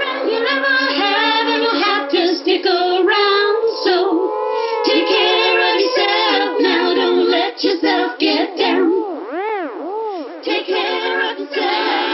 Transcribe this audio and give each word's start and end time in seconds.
ever 0.00 0.78
have, 0.96 1.46
and 1.48 1.62
you'll 1.62 1.82
have 1.84 2.08
to 2.10 2.22
stick 2.40 2.64
around. 2.64 3.56
So 3.84 4.30
take 4.84 5.06
care 5.08 5.58
of 5.58 5.74
yourself 5.80 6.60
now. 6.60 6.94
Don't 6.94 7.28
let 7.28 7.62
yourself 7.62 8.18
get 8.18 8.56
down. 8.56 8.88
Take 10.44 10.66
care 10.66 11.32
of 11.32 11.38
yourself. 11.38 12.12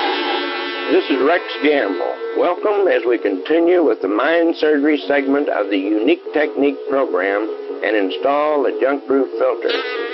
This 0.91 1.05
is 1.11 1.19
Rex 1.27 1.45
Gamble. 1.63 2.15
Welcome 2.39 2.89
as 2.89 3.03
we 3.07 3.19
continue 3.19 3.85
with 3.85 4.01
the 4.01 4.09
mind 4.09 4.57
surgery 4.57 4.99
segment 5.07 5.49
of 5.49 5.71
the 5.71 5.79
Unique 5.79 6.25
Technique 6.33 6.79
program 6.89 7.43
and 7.85 7.97
install 7.97 8.63
the 8.63 8.79
junk 8.81 9.07
proof 9.07 9.29
filter. 9.39 10.08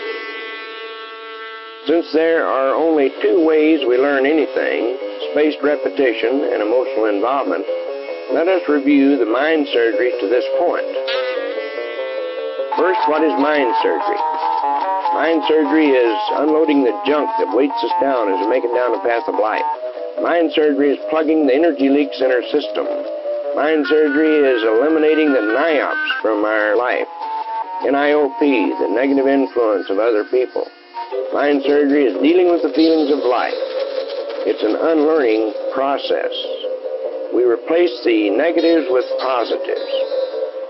Since 1.87 2.12
there 2.12 2.46
are 2.46 2.75
only 2.75 3.11
two 3.21 3.45
ways 3.45 3.80
we 3.87 3.98
learn 3.98 4.27
anything 4.27 4.96
spaced 5.32 5.59
repetition 5.62 6.49
and 6.53 6.62
emotional 6.62 7.07
involvement 7.07 7.64
let 8.32 8.49
us 8.49 8.64
review 8.68 9.18
the 9.18 9.29
mind 9.29 9.68
surgery 9.68 10.11
to 10.18 10.27
this 10.32 10.44
point. 10.58 10.89
First, 12.75 13.05
what 13.07 13.22
is 13.22 13.36
mind 13.36 13.68
surgery? 13.85 14.22
Mind 15.13 15.44
surgery 15.46 15.93
is 15.93 16.18
unloading 16.41 16.82
the 16.82 16.96
junk 17.05 17.29
that 17.39 17.55
weights 17.55 17.77
us 17.85 17.93
down 18.00 18.32
as 18.32 18.41
we 18.41 18.49
make 18.49 18.64
it 18.64 18.72
down 18.72 18.96
the 18.96 19.05
path 19.05 19.29
of 19.29 19.36
life. 19.36 19.63
Mind 20.22 20.50
surgery 20.57 20.96
is 20.96 20.99
plugging 21.11 21.46
the 21.46 21.55
energy 21.55 21.91
leaks 21.91 22.19
in 22.25 22.32
our 22.32 22.43
system. 22.49 22.89
Mind 23.55 23.85
surgery 23.86 24.41
is 24.41 24.64
eliminating 24.64 25.30
the 25.30 25.44
NIOPs 25.44 26.22
from 26.22 26.44
our 26.44 26.75
life. 26.77 27.07
NIOP, 27.85 28.41
the 28.41 28.89
negative 28.89 29.29
influence 29.29 29.91
of 29.91 29.99
other 29.99 30.25
people. 30.25 30.66
Mind 31.32 31.63
surgery 31.67 32.06
is 32.06 32.20
dealing 32.23 32.50
with 32.50 32.62
the 32.62 32.73
feelings 32.78 33.11
of 33.11 33.27
life. 33.27 33.59
It's 34.47 34.62
an 34.62 34.77
unlearning 34.77 35.50
process. 35.75 36.31
We 37.34 37.42
replace 37.42 37.92
the 38.05 38.31
negatives 38.31 38.86
with 38.91 39.05
positives. 39.19 39.92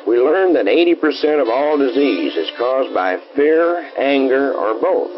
We 0.07 0.21
learn 0.21 0.53
that 0.55 0.69
80% 0.69 1.41
of 1.41 1.49
all 1.49 1.77
disease 1.77 2.37
is 2.37 2.53
caused 2.57 2.93
by 2.95 3.17
fear, 3.37 3.89
anger, 3.97 4.53
or 4.53 4.81
both. 4.81 5.13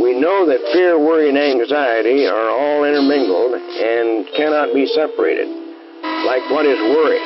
We 0.00 0.16
know 0.16 0.48
that 0.48 0.60
fear, 0.72 0.96
worry, 0.96 1.28
and 1.28 1.36
anxiety 1.36 2.24
are 2.24 2.48
all 2.48 2.84
intermingled 2.84 3.52
and 3.52 4.24
cannot 4.36 4.72
be 4.72 4.86
separated. 4.86 5.48
Like 6.24 6.44
what 6.48 6.64
is 6.64 6.80
worry? 6.80 7.20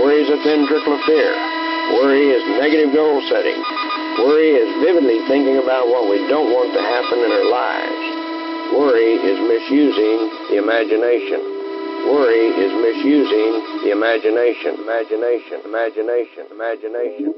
Worry 0.00 0.20
is 0.24 0.28
a 0.28 0.40
thin 0.44 0.68
trickle 0.68 0.96
of 0.96 1.04
fear. 1.04 1.32
Worry 1.96 2.32
is 2.32 2.44
negative 2.60 2.92
goal 2.92 3.20
setting. 3.28 3.60
Worry 4.20 4.52
is 4.60 4.68
vividly 4.84 5.24
thinking 5.24 5.56
about 5.56 5.88
what 5.88 6.04
we 6.04 6.20
don't 6.28 6.52
want 6.52 6.68
to 6.76 6.82
happen 6.84 7.16
in 7.24 7.30
our 7.32 7.48
lives. 7.48 8.02
Worry 8.76 9.16
is 9.24 9.40
misusing 9.40 10.18
the 10.52 10.60
imagination. 10.60 11.40
Worry 12.12 12.52
is 12.60 12.72
misusing 12.76 13.52
the 13.86 13.90
imagination, 13.94 14.84
imagination, 14.84 15.64
imagination, 15.64 15.64
imagination, 15.64 16.44
imagination. 16.52 17.32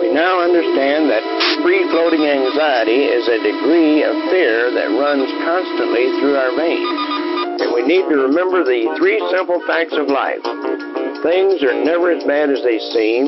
We 0.00 0.08
now 0.14 0.40
understand 0.40 1.12
that 1.12 1.20
free 1.60 1.84
floating 1.92 2.24
anxiety 2.24 3.04
is 3.04 3.28
a 3.28 3.42
degree 3.44 4.00
of 4.00 4.16
fear 4.32 4.72
that 4.72 4.88
runs 4.96 5.28
constantly 5.44 6.08
through 6.16 6.36
our 6.38 6.54
veins. 6.56 7.60
And 7.60 7.76
we 7.76 7.84
need 7.84 8.08
to 8.08 8.16
remember 8.24 8.64
the 8.64 8.88
three 8.96 9.20
simple 9.28 9.60
facts 9.68 9.92
of 9.92 10.08
life. 10.08 10.40
Things 11.22 11.62
are 11.62 11.84
never 11.84 12.10
as 12.10 12.24
bad 12.24 12.50
as 12.50 12.62
they 12.62 12.78
seem. 12.92 13.26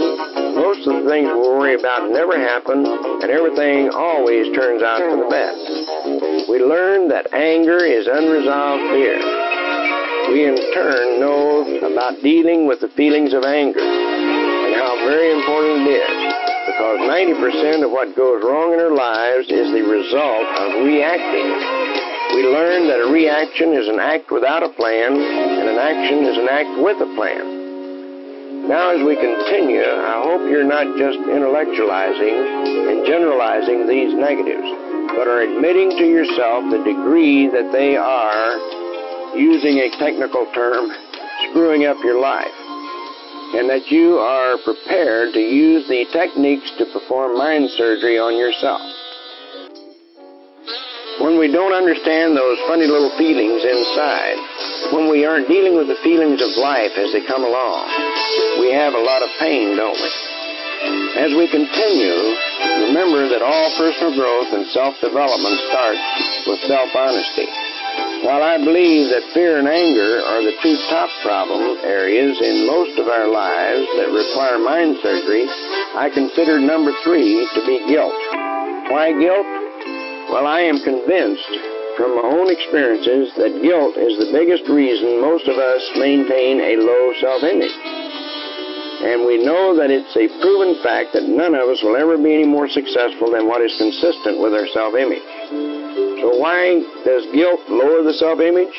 Most 0.56 0.86
of 0.86 1.04
the 1.04 1.08
things 1.08 1.28
we 1.28 1.40
worry 1.40 1.74
about 1.74 2.10
never 2.10 2.38
happen, 2.38 2.86
and 2.86 3.30
everything 3.30 3.90
always 3.90 4.54
turns 4.56 4.82
out 4.82 5.00
for 5.00 5.16
the 5.16 5.30
best. 5.30 6.48
We 6.48 6.58
learn 6.58 7.08
that 7.08 7.32
anger 7.32 7.84
is 7.84 8.06
unresolved 8.06 8.82
fear 8.92 9.42
we 10.32 10.46
in 10.46 10.56
turn 10.72 11.20
know 11.20 11.60
about 11.84 12.22
dealing 12.22 12.66
with 12.66 12.80
the 12.80 12.88
feelings 12.96 13.34
of 13.34 13.44
anger 13.44 13.84
and 13.84 14.74
how 14.74 14.96
very 15.04 15.32
important 15.32 15.86
it 15.88 16.00
is 16.00 16.32
because 16.72 16.98
90% 17.04 17.84
of 17.84 17.90
what 17.90 18.16
goes 18.16 18.42
wrong 18.42 18.72
in 18.72 18.80
our 18.80 18.94
lives 18.94 19.50
is 19.50 19.72
the 19.72 19.82
result 19.82 20.46
of 20.56 20.86
reacting. 20.86 21.52
We 22.32 22.48
learn 22.48 22.88
that 22.88 23.04
a 23.04 23.12
reaction 23.12 23.74
is 23.74 23.88
an 23.88 24.00
act 24.00 24.30
without 24.30 24.62
a 24.62 24.70
plan 24.70 25.12
and 25.12 25.68
an 25.68 25.76
action 25.76 26.24
is 26.24 26.38
an 26.38 26.48
act 26.48 26.80
with 26.80 26.96
a 27.02 27.14
plan. 27.14 27.61
Now, 28.68 28.94
as 28.94 29.02
we 29.02 29.16
continue, 29.16 29.82
I 29.82 30.22
hope 30.22 30.48
you're 30.48 30.62
not 30.62 30.86
just 30.96 31.18
intellectualizing 31.18 32.94
and 32.94 33.04
generalizing 33.04 33.88
these 33.88 34.14
negatives, 34.14 34.70
but 35.18 35.26
are 35.26 35.42
admitting 35.42 35.90
to 35.98 36.06
yourself 36.06 36.70
the 36.70 36.78
degree 36.78 37.48
that 37.48 37.72
they 37.72 37.96
are 37.96 38.54
using 39.36 39.78
a 39.82 39.90
technical 39.98 40.46
term, 40.54 40.94
screwing 41.50 41.86
up 41.86 41.96
your 42.04 42.20
life. 42.20 42.54
And 43.58 43.68
that 43.68 43.90
you 43.90 44.18
are 44.18 44.56
prepared 44.64 45.34
to 45.34 45.40
use 45.40 45.88
the 45.88 46.06
techniques 46.12 46.70
to 46.78 46.86
perform 46.86 47.36
mind 47.36 47.68
surgery 47.70 48.18
on 48.18 48.38
yourself. 48.38 48.80
When 51.20 51.36
we 51.36 51.52
don't 51.52 51.76
understand 51.76 52.32
those 52.32 52.56
funny 52.64 52.88
little 52.88 53.12
feelings 53.20 53.60
inside, 53.60 54.38
when 54.96 55.12
we 55.12 55.28
aren't 55.28 55.48
dealing 55.48 55.76
with 55.76 55.88
the 55.88 56.00
feelings 56.00 56.40
of 56.40 56.48
life 56.56 56.96
as 56.96 57.12
they 57.12 57.20
come 57.28 57.44
along, 57.44 57.84
we 58.64 58.72
have 58.72 58.94
a 58.94 59.04
lot 59.04 59.20
of 59.20 59.28
pain, 59.36 59.76
don't 59.76 59.92
we? 59.92 60.12
As 61.20 61.30
we 61.36 61.46
continue, 61.52 62.16
remember 62.88 63.28
that 63.28 63.44
all 63.44 63.68
personal 63.76 64.16
growth 64.16 64.50
and 64.56 64.66
self 64.72 64.96
development 65.04 65.60
starts 65.68 66.02
with 66.48 66.64
self 66.64 66.88
honesty. 66.96 67.46
While 68.24 68.42
I 68.42 68.56
believe 68.56 69.12
that 69.12 69.30
fear 69.34 69.58
and 69.58 69.68
anger 69.68 70.22
are 70.24 70.42
the 70.42 70.56
two 70.62 70.76
top 70.88 71.10
problem 71.22 71.78
areas 71.84 72.40
in 72.40 72.66
most 72.66 72.98
of 72.98 73.06
our 73.06 73.28
lives 73.28 73.84
that 74.00 74.10
require 74.10 74.58
mind 74.58 74.96
surgery, 75.02 75.44
I 75.94 76.08
consider 76.08 76.58
number 76.58 76.92
three 77.04 77.46
to 77.54 77.60
be 77.66 77.84
guilt. 77.86 78.16
Why 78.90 79.12
guilt? 79.12 79.61
Well, 80.32 80.48
I 80.48 80.64
am 80.64 80.80
convinced 80.80 81.52
from 82.00 82.16
my 82.16 82.24
own 82.24 82.48
experiences 82.48 83.36
that 83.36 83.60
guilt 83.60 84.00
is 84.00 84.16
the 84.16 84.32
biggest 84.32 84.64
reason 84.64 85.20
most 85.20 85.44
of 85.44 85.60
us 85.60 85.84
maintain 86.00 86.56
a 86.56 86.80
low 86.80 87.12
self 87.20 87.44
image. 87.44 87.76
And 89.04 89.28
we 89.28 89.44
know 89.44 89.76
that 89.76 89.92
it's 89.92 90.16
a 90.16 90.32
proven 90.40 90.80
fact 90.80 91.12
that 91.12 91.28
none 91.28 91.52
of 91.52 91.68
us 91.68 91.84
will 91.84 92.00
ever 92.00 92.16
be 92.16 92.32
any 92.32 92.48
more 92.48 92.64
successful 92.64 93.28
than 93.28 93.44
what 93.44 93.60
is 93.60 93.76
consistent 93.76 94.40
with 94.40 94.56
our 94.56 94.64
self 94.72 94.96
image. 94.96 95.28
So 96.24 96.32
why 96.40 96.80
does 97.04 97.28
guilt 97.36 97.60
lower 97.68 98.00
the 98.00 98.16
self-image? 98.16 98.72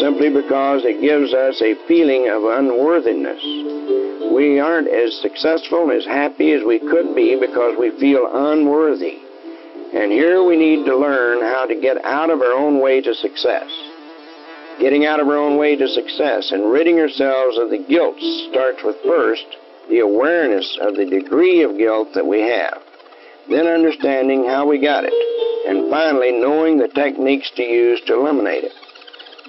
Simply 0.00 0.32
because 0.32 0.88
it 0.88 1.04
gives 1.04 1.34
us 1.34 1.60
a 1.60 1.76
feeling 1.84 2.32
of 2.32 2.48
unworthiness. 2.48 3.44
We 4.32 4.56
aren't 4.56 4.88
as 4.88 5.20
successful 5.20 5.90
and 5.90 6.00
as 6.00 6.08
happy 6.08 6.56
as 6.56 6.64
we 6.64 6.80
could 6.80 7.12
be 7.12 7.36
because 7.36 7.76
we 7.76 7.92
feel 8.00 8.24
unworthy. 8.24 9.31
And 9.92 10.10
here 10.10 10.44
we 10.44 10.56
need 10.56 10.84
to 10.86 10.96
learn 10.96 11.40
how 11.40 11.66
to 11.66 11.80
get 11.80 12.04
out 12.04 12.30
of 12.30 12.40
our 12.40 12.52
own 12.52 12.80
way 12.80 13.00
to 13.00 13.14
success. 13.14 13.68
Getting 14.80 15.04
out 15.04 15.20
of 15.20 15.28
our 15.28 15.36
own 15.36 15.58
way 15.58 15.76
to 15.76 15.86
success 15.88 16.50
and 16.50 16.72
ridding 16.72 16.98
ourselves 16.98 17.58
of 17.58 17.70
the 17.70 17.84
guilt 17.88 18.16
starts 18.50 18.82
with 18.82 18.96
first 19.04 19.44
the 19.90 20.00
awareness 20.00 20.78
of 20.80 20.96
the 20.96 21.04
degree 21.04 21.62
of 21.62 21.76
guilt 21.76 22.08
that 22.14 22.26
we 22.26 22.40
have, 22.40 22.80
then 23.50 23.66
understanding 23.66 24.46
how 24.46 24.66
we 24.66 24.80
got 24.80 25.04
it 25.04 25.12
and 25.66 25.90
finally, 25.90 26.32
knowing 26.32 26.78
the 26.78 26.88
techniques 26.88 27.50
to 27.56 27.62
use 27.62 28.00
to 28.06 28.14
eliminate 28.14 28.64
it. 28.64 28.72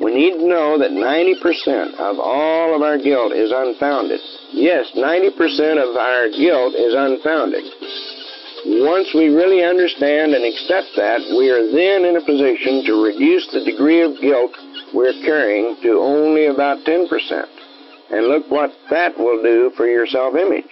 We 0.02 0.14
need 0.14 0.38
to 0.38 0.48
know 0.48 0.78
that 0.78 0.92
90% 0.92 1.94
of 2.00 2.20
all 2.20 2.76
of 2.76 2.82
our 2.82 2.98
guilt 2.98 3.34
is 3.34 3.52
unfounded. 3.54 4.20
Yes, 4.52 4.92
90% 4.96 5.78
of 5.78 5.96
our 5.96 6.30
guilt 6.30 6.74
is 6.74 6.94
unfounded. 6.94 7.64
Once 8.66 9.12
we 9.14 9.28
really 9.28 9.64
understand 9.64 10.32
and 10.32 10.46
accept 10.46 10.88
that, 10.96 11.20
we 11.36 11.52
are 11.52 11.68
then 11.68 12.08
in 12.08 12.16
a 12.16 12.24
position 12.24 12.84
to 12.88 13.04
reduce 13.04 13.44
the 13.52 13.64
degree 13.68 14.00
of 14.00 14.16
guilt 14.22 14.56
we're 14.94 15.16
carrying 15.26 15.76
to 15.82 16.00
only 16.00 16.48
about 16.48 16.80
10%. 16.86 17.10
And 18.12 18.28
look 18.28 18.48
what 18.48 18.72
that 18.90 19.18
will 19.18 19.42
do 19.42 19.72
for 19.76 19.88
your 19.88 20.08
self 20.08 20.36
image. 20.36 20.70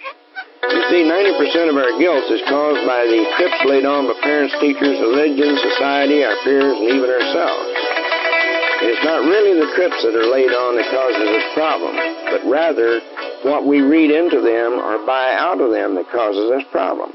You 0.62 0.82
see, 0.88 1.02
90% 1.04 1.68
of 1.68 1.76
our 1.76 1.98
guilt 1.98 2.24
is 2.30 2.40
caused 2.48 2.86
by 2.86 3.04
the 3.04 3.28
trips 3.36 3.60
laid 3.66 3.84
on 3.84 4.06
by 4.06 4.14
parents, 4.22 4.54
teachers, 4.62 4.96
religion, 5.02 5.52
society, 5.58 6.24
our 6.24 6.38
peers, 6.44 6.72
and 6.72 6.88
even 6.96 7.10
ourselves. 7.10 7.66
It's 8.88 9.04
not 9.04 9.26
really 9.26 9.58
the 9.58 9.68
trips 9.74 10.00
that 10.06 10.14
are 10.14 10.30
laid 10.32 10.54
on 10.54 10.80
that 10.80 10.88
causes 10.88 11.28
this 11.28 11.46
problem, 11.52 11.92
but 12.30 12.40
rather 12.48 13.02
what 13.42 13.66
we 13.66 13.82
read 13.82 14.10
into 14.10 14.40
them 14.40 14.80
or 14.80 15.04
buy 15.04 15.34
out 15.34 15.60
of 15.60 15.70
them 15.70 15.94
that 15.96 16.08
causes 16.10 16.48
this 16.50 16.64
problem. 16.72 17.12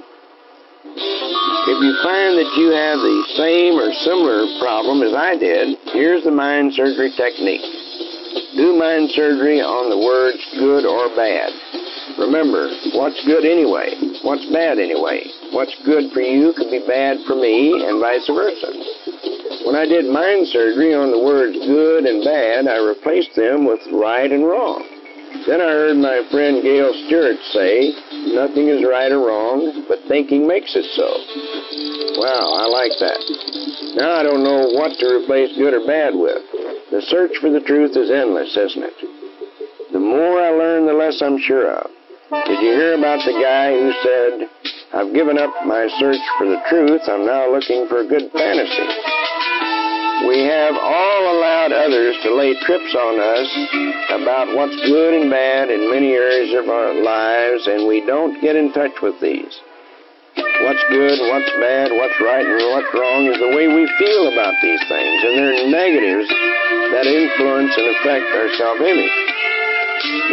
If 0.95 1.77
you 1.83 1.93
find 1.99 2.39
that 2.39 2.51
you 2.55 2.71
have 2.71 2.99
the 3.03 3.19
same 3.35 3.75
or 3.75 3.91
similar 4.07 4.47
problem 4.59 5.03
as 5.03 5.13
I 5.13 5.35
did, 5.35 5.77
here's 5.91 6.23
the 6.23 6.31
mind 6.31 6.73
surgery 6.73 7.11
technique. 7.11 7.65
Do 8.55 8.73
mind 8.79 9.11
surgery 9.11 9.59
on 9.59 9.91
the 9.91 9.99
words 9.99 10.39
good 10.55 10.87
or 10.87 11.11
bad. 11.11 11.51
Remember, 12.17 12.71
what's 12.95 13.19
good 13.27 13.43
anyway? 13.45 13.93
What's 14.23 14.47
bad 14.49 14.79
anyway? 14.79 15.27
What's 15.51 15.75
good 15.83 16.11
for 16.13 16.21
you 16.21 16.53
could 16.55 16.71
be 16.71 16.81
bad 16.87 17.19
for 17.27 17.35
me, 17.35 17.83
and 17.83 17.99
vice 17.99 18.25
versa. 18.31 18.71
When 19.67 19.75
I 19.75 19.85
did 19.85 20.07
mind 20.07 20.47
surgery 20.47 20.95
on 20.95 21.11
the 21.11 21.19
words 21.19 21.59
good 21.67 22.05
and 22.05 22.23
bad, 22.23 22.67
I 22.67 22.79
replaced 22.79 23.35
them 23.35 23.67
with 23.67 23.83
right 23.91 24.31
and 24.31 24.47
wrong. 24.47 24.96
Then 25.45 25.61
I 25.61 25.69
heard 25.69 25.97
my 25.97 26.25
friend 26.31 26.63
Gail 26.63 26.91
Stewart 27.05 27.37
say, 27.53 27.93
nothing 28.33 28.67
is 28.67 28.83
right 28.83 29.11
or 29.11 29.19
wrong, 29.19 29.85
but 29.87 29.99
thinking 30.07 30.47
makes 30.47 30.75
it 30.75 30.85
so. 30.95 31.07
Wow, 32.17 32.57
I 32.57 32.65
like 32.65 32.95
that. 32.97 33.21
Now 33.95 34.17
I 34.17 34.23
don't 34.23 34.43
know 34.43 34.73
what 34.73 34.97
to 34.97 35.05
replace 35.21 35.55
good 35.57 35.73
or 35.73 35.85
bad 35.85 36.15
with. 36.15 36.41
The 36.89 37.01
search 37.07 37.37
for 37.39 37.49
the 37.49 37.61
truth 37.61 37.95
is 37.95 38.09
endless, 38.09 38.55
isn't 38.57 38.83
it? 38.83 38.97
The 39.93 39.99
more 39.99 40.41
I 40.41 40.49
learn, 40.49 40.85
the 40.85 40.93
less 40.93 41.21
I'm 41.21 41.39
sure 41.39 41.71
of. 41.71 41.91
Did 42.47 42.59
you 42.59 42.73
hear 42.75 42.97
about 42.97 43.23
the 43.23 43.39
guy 43.39 43.71
who 43.71 43.91
said, 44.03 44.33
I've 44.93 45.13
given 45.13 45.37
up 45.37 45.53
my 45.65 45.87
search 45.99 46.19
for 46.37 46.47
the 46.47 46.61
truth, 46.67 47.01
I'm 47.07 47.25
now 47.25 47.51
looking 47.51 47.87
for 47.87 48.01
a 48.01 48.07
good 48.07 48.31
fantasy? 48.31 49.16
We 50.25 50.41
have 50.49 50.73
all 50.73 51.21
allowed 51.37 51.71
others 51.71 52.17
to 52.23 52.33
lay 52.33 52.57
trips 52.65 52.95
on 52.97 53.21
us 53.21 53.49
about 54.09 54.49
what's 54.55 54.75
good 54.89 55.13
and 55.13 55.29
bad 55.29 55.69
in 55.69 55.91
many 55.91 56.13
areas 56.13 56.57
of 56.57 56.69
our 56.69 56.93
lives, 56.93 57.67
and 57.67 57.87
we 57.87 58.01
don't 58.01 58.41
get 58.41 58.55
in 58.55 58.73
touch 58.73 58.97
with 59.01 59.21
these. 59.21 59.53
What's 60.65 60.83
good, 60.89 61.21
what's 61.29 61.53
bad, 61.61 61.93
what's 61.93 62.17
right, 62.17 62.45
and 62.45 62.65
what's 62.73 62.89
wrong 62.97 63.29
is 63.29 63.37
the 63.37 63.53
way 63.53 63.69
we 63.69 63.85
feel 64.01 64.33
about 64.33 64.57
these 64.61 64.81
things, 64.89 65.17
and 65.21 65.37
they're 65.37 65.69
negatives 65.69 66.29
that 66.97 67.05
influence 67.05 67.77
and 67.77 67.87
affect 68.01 68.25
our 68.33 68.49
self 68.57 68.81
image. 68.81 69.17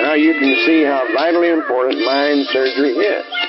Now 0.00 0.14
you 0.14 0.32
can 0.40 0.54
see 0.64 0.82
how 0.82 1.04
vitally 1.12 1.50
important 1.50 2.00
mind 2.04 2.46
surgery 2.52 2.96
is. 2.96 3.43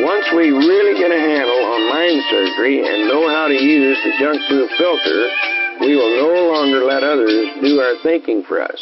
Once 0.00 0.24
we 0.32 0.48
really 0.48 0.96
get 0.98 1.12
a 1.12 1.20
handle 1.20 1.64
on 1.68 1.90
mind 1.92 2.22
surgery 2.30 2.80
and 2.80 3.08
know 3.08 3.28
how 3.28 3.46
to 3.46 3.54
use 3.54 3.98
the 4.04 4.12
junk 4.18 4.40
proof 4.48 4.70
filter, 4.78 5.28
we 5.80 5.96
will 5.96 6.16
no 6.16 6.48
longer 6.48 6.84
let 6.84 7.04
others 7.04 7.60
do 7.60 7.78
our 7.78 8.00
thinking 8.02 8.42
for 8.48 8.62
us. 8.62 8.80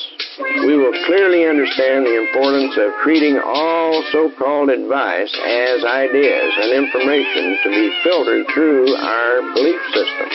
We 0.62 0.76
will 0.76 0.94
clearly 1.06 1.48
understand 1.48 2.06
the 2.06 2.14
importance 2.14 2.78
of 2.78 2.94
treating 3.02 3.40
all 3.42 4.04
so 4.12 4.30
called 4.38 4.70
advice 4.70 5.34
as 5.46 5.82
ideas 5.82 6.52
and 6.62 6.78
information 6.78 7.58
to 7.64 7.68
be 7.70 7.90
filtered 8.04 8.46
through 8.54 8.94
our 8.94 9.42
belief 9.54 9.80
system. 9.90 10.28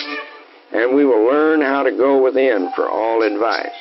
And 0.74 0.96
we 0.96 1.06
will 1.06 1.24
learn 1.24 1.62
how 1.62 1.84
to 1.84 1.92
go 1.92 2.22
within 2.22 2.70
for 2.76 2.90
all 2.90 3.24
advice. 3.24 3.80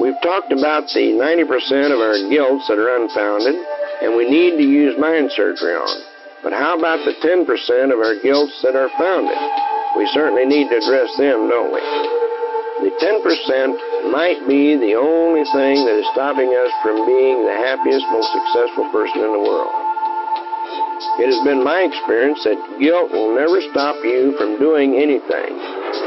We've 0.00 0.20
talked 0.22 0.52
about 0.52 0.88
the 0.94 1.12
90% 1.20 1.92
of 1.92 2.00
our 2.00 2.16
guilts 2.30 2.66
that 2.68 2.78
are 2.78 2.96
unfounded 2.96 3.60
and 4.02 4.16
we 4.16 4.28
need 4.28 4.56
to 4.56 4.64
use 4.64 4.98
mind 4.98 5.30
surgery 5.32 5.76
on. 5.76 5.96
But 6.42 6.52
how 6.52 6.78
about 6.78 7.04
the 7.04 7.12
10% 7.20 7.44
of 7.92 8.00
our 8.00 8.16
guilts 8.24 8.56
that 8.64 8.72
are 8.72 8.88
founded? 8.96 9.36
We 9.96 10.08
certainly 10.16 10.46
need 10.46 10.72
to 10.72 10.80
address 10.80 11.12
them, 11.20 11.52
don't 11.52 11.68
we? 11.68 11.84
The 12.80 12.96
10% 12.96 14.08
might 14.08 14.40
be 14.48 14.72
the 14.80 14.96
only 14.96 15.44
thing 15.52 15.84
that 15.84 16.00
is 16.00 16.08
stopping 16.16 16.48
us 16.56 16.72
from 16.80 17.04
being 17.04 17.44
the 17.44 17.52
happiest, 17.60 18.08
most 18.08 18.32
successful 18.32 18.88
person 18.88 19.20
in 19.20 19.32
the 19.36 19.44
world. 19.44 19.68
It 21.20 21.28
has 21.28 21.44
been 21.44 21.60
my 21.60 21.84
experience 21.84 22.40
that 22.48 22.56
guilt 22.80 23.12
will 23.12 23.36
never 23.36 23.60
stop 23.68 24.00
you 24.00 24.32
from 24.40 24.56
doing 24.56 24.96
anything. 24.96 25.52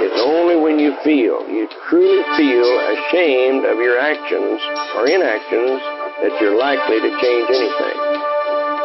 It's 0.01 0.22
only 0.25 0.57
when 0.57 0.81
you 0.81 0.98
feel, 1.06 1.45
you 1.45 1.69
truly 1.90 2.25
feel 2.34 2.69
ashamed 2.90 3.69
of 3.69 3.78
your 3.78 4.01
actions 4.01 4.57
or 4.98 5.06
inactions 5.06 5.81
that 6.21 6.38
you're 6.42 6.57
likely 6.57 7.00
to 7.01 7.12
change 7.21 7.48
anything. 7.50 7.98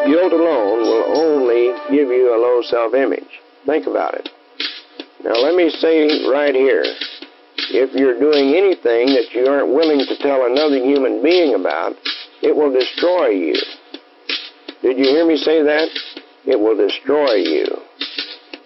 Guilt 0.09 0.33
alone 0.33 0.81
will 0.81 1.05
only 1.19 1.75
give 1.91 2.09
you 2.09 2.33
a 2.33 2.39
low 2.39 2.63
self 2.63 2.95
image. 2.95 3.29
Think 3.67 3.87
about 3.87 4.15
it. 4.15 4.29
Now, 5.25 5.35
let 5.35 5.55
me 5.55 5.69
say 5.71 6.29
right 6.31 6.55
here 6.55 6.85
if 7.71 7.93
you're 7.93 8.19
doing 8.19 8.57
anything 8.57 9.13
that 9.13 9.29
you 9.35 9.45
aren't 9.45 9.69
willing 9.69 10.01
to 10.01 10.17
tell 10.19 10.47
another 10.47 10.81
human 10.81 11.23
being 11.23 11.55
about, 11.55 11.93
it 12.41 12.55
will 12.55 12.73
destroy 12.73 13.29
you. 13.29 13.61
Did 14.81 14.97
you 14.97 15.05
hear 15.05 15.27
me 15.27 15.37
say 15.37 15.63
that? 15.63 15.89
It 16.47 16.59
will 16.59 16.77
destroy 16.77 17.35
you. 17.35 17.67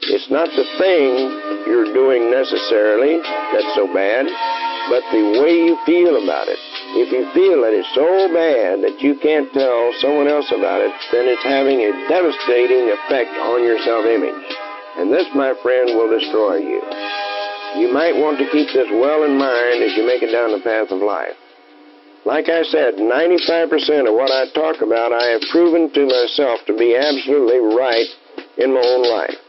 It's 0.03 0.31
not 0.31 0.47
the 0.55 0.67
thing 0.79 1.67
you're 1.67 1.91
doing 1.95 2.31
necessarily 2.31 3.19
that's 3.51 3.75
so 3.75 3.87
bad, 3.91 4.27
but 4.91 5.03
the 5.11 5.41
way 5.43 5.67
you 5.67 5.79
feel 5.87 6.23
about 6.23 6.47
it. 6.47 6.59
If 6.93 7.09
you 7.09 7.25
feel 7.33 7.65
that 7.65 7.73
it's 7.73 7.89
so 7.97 8.29
bad 8.29 8.85
that 8.85 9.01
you 9.01 9.17
can't 9.17 9.49
tell 9.57 9.93
someone 10.05 10.29
else 10.29 10.53
about 10.53 10.85
it, 10.85 10.93
then 11.09 11.25
it's 11.25 11.41
having 11.41 11.81
a 11.81 11.93
devastating 12.05 12.93
effect 12.93 13.33
on 13.49 13.65
your 13.65 13.81
self 13.81 14.05
image. 14.05 14.45
And 15.01 15.09
this, 15.09 15.25
my 15.33 15.57
friend, 15.65 15.97
will 15.97 16.13
destroy 16.13 16.61
you. 16.61 16.85
You 17.81 17.89
might 17.89 18.13
want 18.13 18.37
to 18.45 18.51
keep 18.53 18.69
this 18.77 18.93
well 18.93 19.25
in 19.25 19.41
mind 19.41 19.81
as 19.81 19.97
you 19.97 20.05
make 20.05 20.21
it 20.21 20.37
down 20.37 20.53
the 20.53 20.61
path 20.61 20.93
of 20.93 21.01
life. 21.01 21.33
Like 22.29 22.53
I 22.53 22.63
said, 22.69 23.01
95% 23.01 23.73
of 24.05 24.13
what 24.13 24.31
I 24.31 24.53
talk 24.53 24.85
about 24.85 25.17
I 25.17 25.33
have 25.33 25.43
proven 25.51 25.89
to 25.97 26.03
myself 26.07 26.61
to 26.69 26.77
be 26.77 26.95
absolutely 26.95 27.59
right 27.73 28.07
in 28.61 28.75
my 28.75 28.85
own 28.85 29.09
life. 29.09 29.41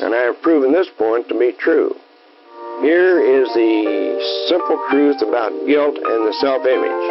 And 0.00 0.14
I 0.14 0.30
have 0.30 0.40
proven 0.40 0.70
this 0.70 0.88
point 0.96 1.28
to 1.28 1.38
be 1.38 1.52
true. 1.58 1.98
Here 2.82 3.22
is 3.22 3.46
the 3.54 4.50
simple 4.50 4.74
truth 4.90 5.22
about 5.22 5.54
guilt 5.70 5.94
and 5.94 6.26
the 6.26 6.34
self 6.42 6.66
image. 6.66 7.06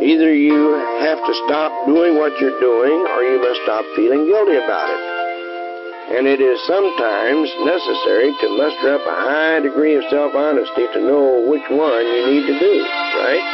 Either 0.00 0.32
you 0.32 0.72
have 1.04 1.20
to 1.20 1.34
stop 1.44 1.68
doing 1.84 2.16
what 2.16 2.32
you're 2.40 2.58
doing 2.64 2.96
or 3.12 3.20
you 3.20 3.36
must 3.36 3.60
stop 3.68 3.84
feeling 3.92 4.24
guilty 4.24 4.56
about 4.56 4.88
it. 4.88 6.16
And 6.16 6.24
it 6.24 6.40
is 6.40 6.56
sometimes 6.64 7.44
necessary 7.60 8.32
to 8.40 8.56
muster 8.56 8.96
up 8.96 9.04
a 9.04 9.16
high 9.28 9.60
degree 9.60 10.00
of 10.00 10.04
self 10.08 10.32
honesty 10.32 10.88
to 10.96 11.00
know 11.04 11.44
which 11.44 11.68
one 11.68 12.08
you 12.08 12.32
need 12.32 12.46
to 12.48 12.56
do, 12.56 12.74
right? 13.20 13.44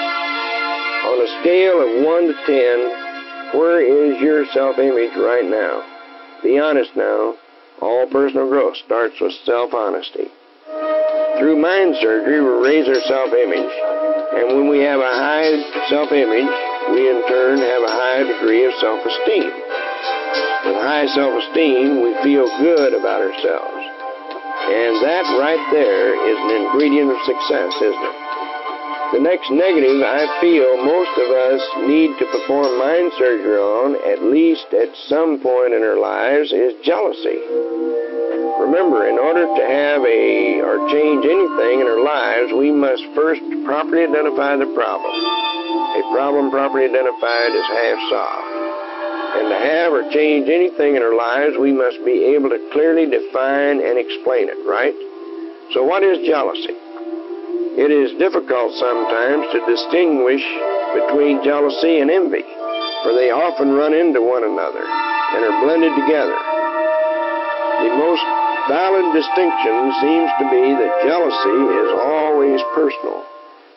On 1.11 1.19
a 1.19 1.31
scale 1.43 1.83
of 1.83 2.07
1 2.07 2.23
to 2.23 2.37
10, 2.47 3.59
where 3.59 3.83
is 3.83 4.23
your 4.23 4.47
self 4.55 4.79
image 4.79 5.19
right 5.19 5.51
now? 5.51 5.83
Be 6.41 6.57
honest 6.61 6.95
now. 6.95 7.35
All 7.83 8.07
personal 8.07 8.49
growth 8.49 8.77
starts 8.87 9.19
with 9.21 9.35
self 9.43 9.75
honesty. 9.75 10.31
Through 10.69 11.57
mind 11.57 11.97
surgery, 12.03 12.45
we 12.45 12.53
raise 12.61 12.85
our 12.89 13.01
self 13.09 13.33
image. 13.33 13.73
And 14.37 14.53
when 14.53 14.69
we 14.69 14.85
have 14.85 15.01
a 15.01 15.15
high 15.17 15.57
self 15.89 16.13
image, 16.13 16.53
we 16.93 17.09
in 17.09 17.25
turn 17.25 17.57
have 17.57 17.83
a 17.89 17.95
high 17.95 18.23
degree 18.29 18.69
of 18.69 18.75
self 18.77 19.01
esteem. 19.01 19.49
With 20.69 20.77
high 20.85 21.09
self 21.17 21.33
esteem, 21.41 22.05
we 22.05 22.13
feel 22.21 22.45
good 22.61 22.93
about 22.93 23.25
ourselves. 23.25 23.81
And 24.69 25.01
that 25.01 25.25
right 25.41 25.65
there 25.73 26.13
is 26.13 26.37
an 26.37 26.51
ingredient 26.61 27.17
of 27.17 27.21
success, 27.25 27.73
isn't 27.81 28.05
it? 28.05 28.19
The 29.17 29.25
next 29.25 29.49
negative 29.49 30.05
I 30.05 30.29
feel 30.43 30.85
most 30.85 31.17
of 31.17 31.33
us 31.33 31.65
need 31.89 32.13
to 32.21 32.29
perform 32.29 32.77
mind 32.77 33.11
surgery 33.17 33.57
on, 33.57 33.97
at 34.05 34.21
least 34.21 34.69
at 34.77 34.93
some 35.09 35.41
point 35.41 35.73
in 35.73 35.81
our 35.81 35.97
lives, 35.97 36.53
is 36.53 36.77
jealousy. 36.85 37.41
Remember, 38.59 39.07
in 39.07 39.19
order 39.19 39.47
to 39.47 39.65
have 39.65 40.03
a 40.03 40.61
or 40.61 40.91
change 40.91 41.25
anything 41.25 41.81
in 41.81 41.87
our 41.87 42.03
lives, 42.03 42.53
we 42.53 42.71
must 42.71 43.03
first 43.15 43.41
properly 43.65 44.03
identify 44.03 44.57
the 44.57 44.67
problem. 44.75 45.15
A 45.99 46.03
problem 46.11 46.51
properly 46.51 46.85
identified 46.85 47.51
is 47.55 47.67
half 47.71 47.99
solved. 48.11 48.51
And 49.39 49.47
to 49.53 49.59
have 49.63 49.93
or 49.93 50.11
change 50.11 50.49
anything 50.49 50.97
in 50.97 51.03
our 51.03 51.15
lives, 51.15 51.55
we 51.61 51.73
must 51.73 52.03
be 52.05 52.35
able 52.35 52.51
to 52.51 52.59
clearly 52.73 53.07
define 53.07 53.79
and 53.79 53.95
explain 53.95 54.51
it, 54.51 54.59
right? 54.67 54.97
So, 55.73 55.85
what 55.85 56.03
is 56.03 56.27
jealousy? 56.27 56.75
It 57.79 57.95
is 57.95 58.19
difficult 58.19 58.75
sometimes 58.75 59.47
to 59.55 59.63
distinguish 59.71 60.43
between 60.99 61.45
jealousy 61.45 62.01
and 62.03 62.11
envy, 62.11 62.43
for 63.07 63.15
they 63.15 63.31
often 63.31 63.71
run 63.71 63.95
into 63.95 64.19
one 64.19 64.43
another 64.43 64.83
and 64.83 65.47
are 65.47 65.57
blended 65.63 65.95
together. 65.95 66.35
The 67.87 67.95
most 67.95 68.27
valid 68.69 69.15
distinction 69.17 69.93
seems 70.01 70.31
to 70.39 70.47
be 70.53 70.77
that 70.77 71.03
jealousy 71.03 71.61
is 71.73 71.91
always 72.05 72.61
personal. 72.75 73.25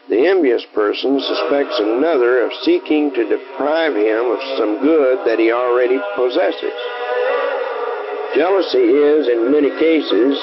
The 0.09 0.27
envious 0.27 0.65
person 0.75 1.19
suspects 1.19 1.79
another 1.79 2.41
of 2.41 2.51
seeking 2.63 3.13
to 3.13 3.29
deprive 3.29 3.95
him 3.95 4.25
of 4.31 4.39
some 4.57 4.81
good 4.83 5.25
that 5.25 5.39
he 5.39 5.51
already 5.51 5.99
possesses. 6.15 6.75
Jealousy 8.35 8.83
is, 8.83 9.27
in 9.27 9.51
many 9.51 9.69
cases, 9.79 10.37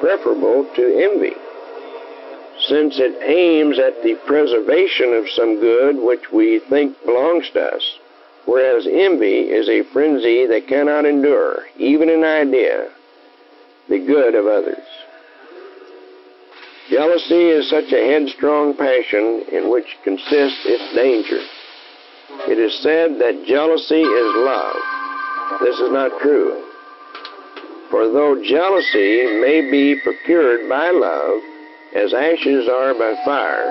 preferable 0.00 0.64
to 0.76 0.84
envy, 0.96 1.36
since 2.68 2.98
it 2.98 3.20
aims 3.22 3.78
at 3.78 4.02
the 4.02 4.14
preservation 4.26 5.12
of 5.12 5.28
some 5.30 5.60
good 5.60 5.96
which 5.96 6.32
we 6.32 6.60
think 6.70 6.96
belongs 7.04 7.50
to 7.50 7.60
us, 7.60 7.98
whereas 8.46 8.86
envy 8.86 9.52
is 9.52 9.68
a 9.68 9.84
frenzy 9.92 10.46
that 10.46 10.68
cannot 10.68 11.04
endure, 11.04 11.64
even 11.78 12.08
an 12.08 12.24
idea, 12.24 12.88
the 13.88 13.98
good 13.98 14.34
of 14.34 14.46
others. 14.46 14.84
Jealousy 16.88 17.50
is 17.50 17.68
such 17.68 17.92
a 17.92 18.06
headstrong 18.06 18.76
passion 18.76 19.42
in 19.50 19.70
which 19.70 19.86
consists 20.04 20.62
its 20.66 20.94
danger. 20.94 21.42
It 22.46 22.58
is 22.58 22.78
said 22.82 23.18
that 23.18 23.44
jealousy 23.46 24.02
is 24.02 24.30
love. 24.46 24.76
This 25.60 25.78
is 25.80 25.90
not 25.90 26.20
true. 26.22 26.62
For 27.90 28.10
though 28.10 28.38
jealousy 28.42 29.40
may 29.42 29.66
be 29.70 29.98
procured 30.02 30.68
by 30.68 30.90
love, 30.90 31.42
as 31.94 32.14
ashes 32.14 32.68
are 32.68 32.94
by 32.94 33.14
fire, 33.24 33.70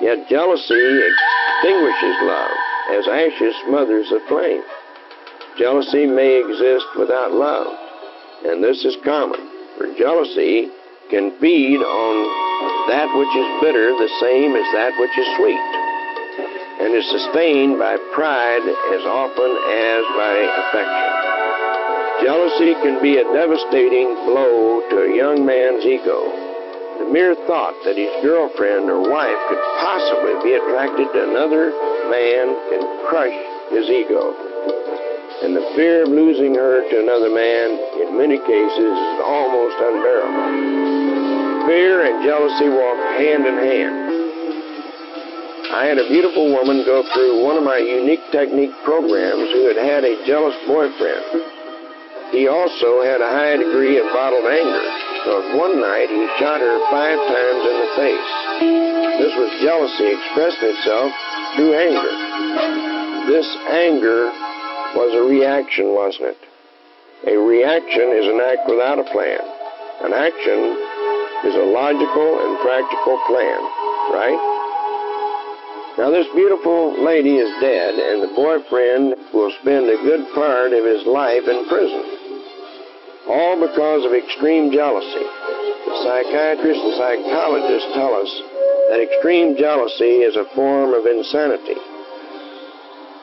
yet 0.00 0.28
jealousy 0.28 1.00
extinguishes 1.00 2.16
love, 2.24 2.56
as 2.92 3.08
ashes 3.08 3.54
smothers 3.64 4.10
a 4.12 4.20
flame. 4.28 4.62
Jealousy 5.56 6.06
may 6.06 6.40
exist 6.40 6.86
without 6.98 7.32
love, 7.32 7.68
and 8.44 8.62
this 8.62 8.84
is 8.84 8.96
common, 9.04 9.40
for 9.76 9.92
jealousy 9.96 10.70
can 11.10 11.34
feed 11.40 11.80
on 11.82 12.14
that 12.88 13.10
which 13.12 13.34
is 13.36 13.48
bitter 13.60 13.92
the 13.98 14.12
same 14.20 14.56
as 14.56 14.68
that 14.72 14.94
which 14.98 15.12
is 15.18 15.28
sweet, 15.36 15.64
and 16.80 16.94
is 16.94 17.04
sustained 17.10 17.78
by 17.78 17.96
pride 18.14 18.64
as 18.94 19.04
often 19.04 19.50
as 19.68 20.02
by 20.16 20.34
affection. 20.66 21.10
Jealousy 22.24 22.72
can 22.84 23.02
be 23.02 23.16
a 23.18 23.24
devastating 23.32 24.14
blow 24.28 24.80
to 24.90 25.08
a 25.08 25.16
young 25.16 25.44
man's 25.44 25.84
ego. 25.84 26.28
The 27.00 27.08
mere 27.08 27.34
thought 27.48 27.74
that 27.84 27.96
his 27.96 28.12
girlfriend 28.22 28.88
or 28.88 29.00
wife 29.00 29.40
could 29.48 29.62
possibly 29.80 30.36
be 30.44 30.52
attracted 30.52 31.08
to 31.12 31.20
another 31.28 31.72
man 32.12 32.52
can 32.68 32.82
crush 33.08 33.36
his 33.72 33.88
ego. 33.88 34.36
And 35.42 35.56
the 35.56 35.72
fear 35.74 36.04
of 36.04 36.12
losing 36.12 36.54
her 36.54 36.84
to 36.84 37.00
another 37.00 37.32
man, 37.32 37.80
in 38.04 38.18
many 38.18 38.36
cases, 38.36 38.92
is 38.92 39.20
almost 39.24 39.76
unbearable. 39.80 41.64
Fear 41.64 42.04
and 42.04 42.24
jealousy 42.24 42.68
walk 42.68 43.00
hand 43.16 43.48
in 43.48 43.56
hand. 43.56 43.96
I 45.72 45.86
had 45.86 45.96
a 45.96 46.08
beautiful 46.12 46.52
woman 46.52 46.84
go 46.84 47.00
through 47.14 47.40
one 47.40 47.56
of 47.56 47.64
my 47.64 47.78
unique 47.78 48.20
technique 48.32 48.74
programs 48.84 49.48
who 49.56 49.64
had 49.64 49.80
had 49.80 50.04
a 50.04 50.20
jealous 50.26 50.56
boyfriend. 50.66 51.24
He 52.36 52.44
also 52.46 53.00
had 53.00 53.24
a 53.24 53.30
high 53.32 53.56
degree 53.56 53.96
of 53.96 54.12
bottled 54.12 54.44
anger, 54.44 54.86
so 55.24 55.56
one 55.56 55.80
night 55.80 56.10
he 56.12 56.26
shot 56.36 56.60
her 56.60 56.78
five 56.92 57.16
times 57.16 57.62
in 57.64 57.76
the 57.80 57.90
face. 57.96 58.30
This 59.24 59.34
was 59.40 59.50
jealousy 59.64 60.10
expressed 60.10 60.60
itself 60.60 61.10
through 61.56 61.72
anger. 61.80 62.12
This 63.30 63.48
anger 63.70 64.28
was 64.94 65.14
a 65.14 65.24
reaction, 65.28 65.94
wasn't 65.94 66.36
it? 66.36 66.40
A 67.28 67.36
reaction 67.36 68.10
is 68.16 68.26
an 68.26 68.40
act 68.40 68.64
without 68.68 68.98
a 68.98 69.06
plan. 69.12 69.42
An 70.02 70.12
action 70.16 70.60
is 71.44 71.54
a 71.54 71.68
logical 71.68 72.30
and 72.40 72.52
practical 72.64 73.20
plan, 73.28 73.60
right? 74.16 74.40
Now, 75.98 76.08
this 76.10 76.26
beautiful 76.34 76.96
lady 77.04 77.36
is 77.36 77.50
dead, 77.60 77.94
and 77.94 78.24
the 78.24 78.32
boyfriend 78.34 79.14
will 79.34 79.52
spend 79.60 79.90
a 79.90 80.00
good 80.00 80.32
part 80.34 80.72
of 80.72 80.84
his 80.84 81.04
life 81.06 81.44
in 81.44 81.68
prison 81.68 82.20
all 83.30 83.54
because 83.60 84.02
of 84.04 84.12
extreme 84.12 84.72
jealousy. 84.74 85.26
The 85.86 85.96
psychiatrists 86.02 86.82
and 86.82 86.96
psychologists 86.98 87.90
tell 87.94 88.14
us 88.14 88.30
that 88.90 88.98
extreme 88.98 89.54
jealousy 89.54 90.26
is 90.26 90.34
a 90.34 90.50
form 90.54 90.94
of 90.94 91.06
insanity. 91.06 91.78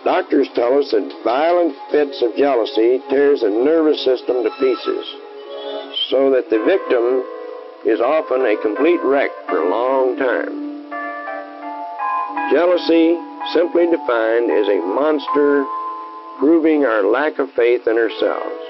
Doctors 0.03 0.47
tell 0.55 0.77
us 0.77 0.91
that 0.91 1.21
violent 1.23 1.75
fits 1.91 2.21
of 2.21 2.35
jealousy 2.35 3.01
tears 3.09 3.41
the 3.41 3.49
nervous 3.49 4.03
system 4.05 4.43
to 4.43 4.49
pieces, 4.59 5.05
so 6.09 6.29
that 6.31 6.49
the 6.49 6.63
victim 6.63 7.23
is 7.85 7.99
often 7.99 8.45
a 8.45 8.61
complete 8.61 8.99
wreck 9.03 9.31
for 9.49 9.63
a 9.63 9.69
long 9.69 10.17
time. 10.17 10.67
Jealousy, 12.51 13.17
simply 13.53 13.85
defined, 13.91 14.49
is 14.51 14.67
a 14.69 14.79
monster 14.95 15.65
proving 16.39 16.85
our 16.85 17.03
lack 17.03 17.39
of 17.39 17.51
faith 17.51 17.87
in 17.87 17.97
ourselves. 17.97 18.63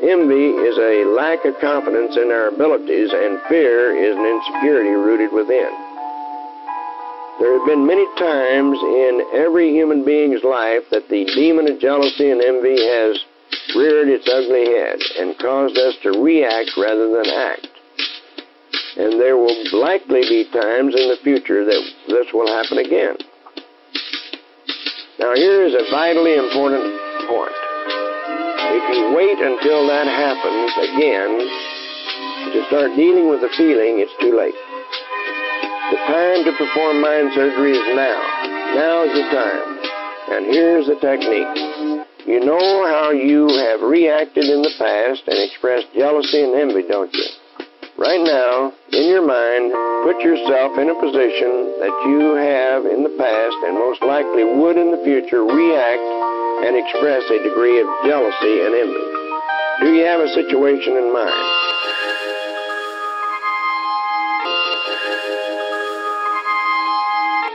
Envy 0.00 0.56
is 0.64 0.78
a 0.78 1.04
lack 1.04 1.44
of 1.44 1.58
confidence 1.60 2.16
in 2.16 2.30
our 2.30 2.48
abilities, 2.48 3.12
and 3.12 3.40
fear 3.48 3.92
is 3.92 4.16
an 4.16 4.24
insecurity 4.24 4.90
rooted 4.90 5.32
within. 5.32 5.89
There 7.40 7.56
have 7.56 7.66
been 7.66 7.86
many 7.86 8.04
times 8.20 8.76
in 8.76 9.24
every 9.32 9.72
human 9.72 10.04
being's 10.04 10.44
life 10.44 10.84
that 10.90 11.08
the 11.08 11.24
demon 11.24 11.72
of 11.72 11.80
jealousy 11.80 12.30
and 12.30 12.42
envy 12.42 12.76
has 12.76 13.16
reared 13.74 14.12
its 14.12 14.28
ugly 14.28 14.68
head 14.68 15.00
and 15.16 15.38
caused 15.40 15.78
us 15.78 15.96
to 16.02 16.20
react 16.20 16.76
rather 16.76 17.08
than 17.08 17.24
act. 17.32 17.66
And 19.00 19.16
there 19.16 19.38
will 19.40 19.56
likely 19.72 20.20
be 20.28 20.52
times 20.52 20.92
in 20.92 21.08
the 21.08 21.16
future 21.24 21.64
that 21.64 21.82
this 22.08 22.28
will 22.34 22.46
happen 22.46 22.76
again. 22.76 23.16
Now, 25.18 25.32
here 25.32 25.64
is 25.64 25.72
a 25.72 25.88
vitally 25.90 26.36
important 26.36 26.84
point. 27.24 27.56
If 28.68 28.84
you 29.00 29.16
wait 29.16 29.40
until 29.40 29.88
that 29.88 30.04
happens 30.04 30.72
again 30.92 31.40
to 32.52 32.66
start 32.68 32.96
dealing 32.96 33.30
with 33.30 33.40
the 33.40 33.48
feeling, 33.56 33.96
it's 34.04 34.12
too 34.20 34.36
late. 34.36 34.52
The 35.90 35.98
time 36.06 36.44
to 36.46 36.52
perform 36.54 37.02
mind 37.02 37.34
surgery 37.34 37.74
is 37.74 37.88
now. 37.98 38.18
Now 38.78 39.02
is 39.02 39.10
the 39.10 39.26
time. 39.34 39.66
And 40.30 40.46
here's 40.46 40.86
the 40.86 40.94
technique. 41.02 41.50
You 42.30 42.46
know 42.46 42.86
how 42.86 43.10
you 43.10 43.50
have 43.66 43.82
reacted 43.82 44.44
in 44.44 44.62
the 44.62 44.70
past 44.78 45.26
and 45.26 45.34
expressed 45.42 45.90
jealousy 45.92 46.46
and 46.46 46.54
envy, 46.54 46.86
don't 46.86 47.10
you? 47.10 47.26
Right 47.98 48.22
now, 48.22 48.70
in 48.94 49.10
your 49.10 49.26
mind, 49.26 49.74
put 50.06 50.22
yourself 50.22 50.78
in 50.78 50.94
a 50.94 50.96
position 51.02 51.82
that 51.82 51.96
you 52.06 52.38
have 52.38 52.86
in 52.86 53.02
the 53.02 53.14
past 53.18 53.58
and 53.66 53.74
most 53.74 54.00
likely 54.06 54.46
would 54.46 54.78
in 54.78 54.94
the 54.94 55.02
future 55.02 55.42
react 55.42 56.06
and 56.70 56.78
express 56.78 57.26
a 57.34 57.42
degree 57.42 57.82
of 57.82 57.90
jealousy 58.06 58.62
and 58.62 58.78
envy. 58.78 59.06
Do 59.82 59.86
you 59.90 60.06
have 60.06 60.22
a 60.22 60.30
situation 60.38 60.96
in 61.02 61.12
mind? 61.12 61.59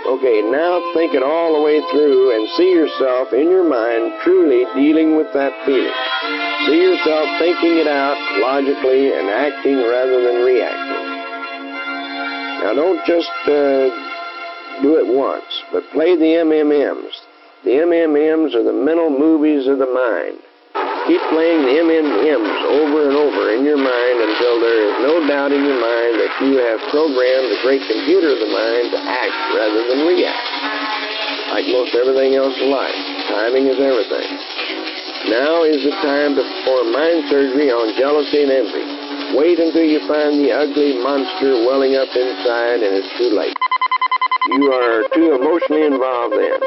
Okay, 0.06 0.42
now 0.42 0.78
think 0.94 1.16
it 1.16 1.24
all 1.24 1.58
the 1.58 1.62
way 1.62 1.82
through 1.90 2.36
and 2.36 2.48
see 2.56 2.70
yourself 2.70 3.34
in 3.34 3.50
your 3.50 3.68
mind 3.68 4.14
truly 4.24 4.64
dealing 4.76 5.18
with 5.18 5.34
that 5.34 5.52
feeling. 5.66 5.98
See 6.68 6.78
yourself 6.78 7.26
thinking 7.42 7.78
it 7.82 7.88
out 7.88 8.18
logically 8.38 9.14
and 9.14 9.30
acting 9.30 9.78
rather 9.78 10.22
than 10.22 10.46
reacting. 10.46 11.06
Now, 12.62 12.74
don't 12.74 13.06
just 13.06 13.34
uh, 13.50 13.90
do 14.82 15.02
it 15.02 15.08
once, 15.10 15.64
but 15.72 15.90
play 15.92 16.16
the 16.16 16.46
MMMs. 16.46 17.14
The 17.64 17.82
MMMs 17.82 18.54
are 18.54 18.64
the 18.64 18.74
mental 18.74 19.10
movies 19.10 19.66
of 19.68 19.80
the 19.80 19.90
mind. 19.90 20.38
Keep 21.06 21.22
playing 21.30 21.62
the 21.62 21.86
MMMs 21.86 22.58
over 22.66 23.06
and 23.06 23.14
over 23.14 23.54
in 23.54 23.62
your 23.62 23.78
mind 23.78 24.18
until 24.26 24.58
there 24.58 24.90
is 24.90 24.96
no 25.06 25.22
doubt 25.30 25.54
in 25.54 25.62
your 25.62 25.78
mind 25.78 26.18
that 26.18 26.34
you 26.42 26.58
have 26.58 26.82
programmed 26.90 27.54
the 27.54 27.62
great 27.62 27.86
computer 27.86 28.34
of 28.34 28.42
the 28.42 28.50
mind 28.50 28.90
to 28.90 28.98
act 29.06 29.38
rather 29.54 29.86
than 29.86 30.02
react. 30.10 30.50
Like 31.54 31.70
most 31.70 31.94
everything 31.94 32.34
else 32.34 32.58
in 32.58 32.74
life, 32.74 32.98
timing 33.30 33.70
is 33.70 33.78
everything. 33.78 34.34
Now 35.30 35.62
is 35.62 35.86
the 35.86 35.94
time 36.02 36.34
to 36.34 36.42
perform 36.42 36.90
mind 36.90 37.30
surgery 37.30 37.70
on 37.70 37.94
jealousy 38.02 38.42
and 38.42 38.66
envy. 38.66 39.38
Wait 39.38 39.62
until 39.62 39.86
you 39.86 40.02
find 40.10 40.42
the 40.42 40.58
ugly 40.58 40.98
monster 41.06 41.70
welling 41.70 41.94
up 41.94 42.10
inside 42.18 42.82
and 42.82 42.98
it's 42.98 43.14
too 43.22 43.30
late. 43.30 43.54
You 44.58 44.74
are 44.74 45.06
too 45.14 45.38
emotionally 45.38 45.86
involved 45.86 46.34
then. 46.34 46.58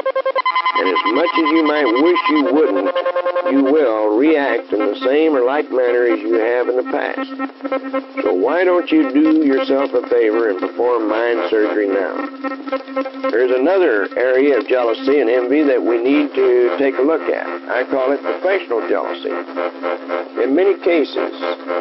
And 0.79 0.87
as 0.87 1.03
much 1.11 1.33
as 1.43 1.47
you 1.59 1.63
might 1.67 1.91
wish 1.91 2.21
you 2.31 2.41
wouldn't, 2.55 3.18
you 3.51 3.63
will 3.63 4.17
react 4.17 4.71
in 4.73 4.79
the 4.79 4.99
same 5.05 5.35
or 5.35 5.43
like 5.45 5.71
manner 5.71 6.05
as 6.05 6.19
you 6.19 6.33
have 6.35 6.67
in 6.67 6.75
the 6.77 6.89
past. 6.91 7.29
So 8.23 8.33
why 8.33 8.63
don't 8.63 8.91
you 8.91 9.11
do 9.13 9.45
yourself 9.45 9.91
a 9.93 10.07
favor 10.09 10.49
and 10.49 10.59
perform 10.59 11.09
mind 11.09 11.49
surgery 11.49 11.87
now? 11.87 12.15
There's 13.31 13.51
another 13.51 14.09
area 14.17 14.59
of 14.59 14.67
jealousy 14.67 15.19
and 15.21 15.29
envy 15.29 15.63
that 15.63 15.81
we 15.81 16.01
need 16.01 16.33
to 16.35 16.75
take 16.77 16.97
a 16.97 17.01
look 17.01 17.23
at. 17.29 17.47
I 17.69 17.85
call 17.89 18.11
it 18.11 18.21
professional 18.21 18.87
jealousy. 18.89 19.33
In 20.43 20.55
many 20.55 20.77
cases 20.81 21.33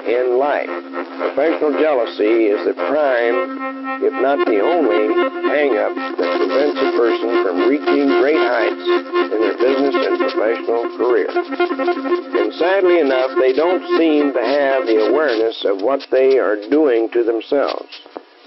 in 0.07 0.39
life, 0.39 0.71
professional 1.19 1.73
jealousy 1.81 2.53
is 2.53 2.67
the 2.67 2.75
prime, 2.75 4.03
if 4.03 4.15
not 4.23 4.45
the 4.47 4.61
only, 4.61 5.15
hang 5.49 5.77
up 5.79 5.95
that 5.95 6.31
prevents 6.39 6.79
a 6.81 6.91
person 6.97 7.31
from 7.45 7.69
reaching 7.69 8.09
great 8.21 8.41
heights 8.41 8.85
in 9.33 9.39
their 9.41 9.59
business 9.59 9.95
and 9.95 10.19
professional 10.19 10.85
career. 10.97 11.31
And 11.49 12.53
sadly 12.55 13.01
enough, 13.01 13.33
they 13.41 13.53
don't 13.53 13.81
seem 13.97 14.33
to 14.35 14.45
have 14.45 14.85
the 14.85 15.09
awareness 15.09 15.65
of 15.65 15.81
what 15.81 16.05
they 16.11 16.39
are 16.39 16.57
doing 16.69 17.09
to 17.13 17.25
themselves 17.25 17.89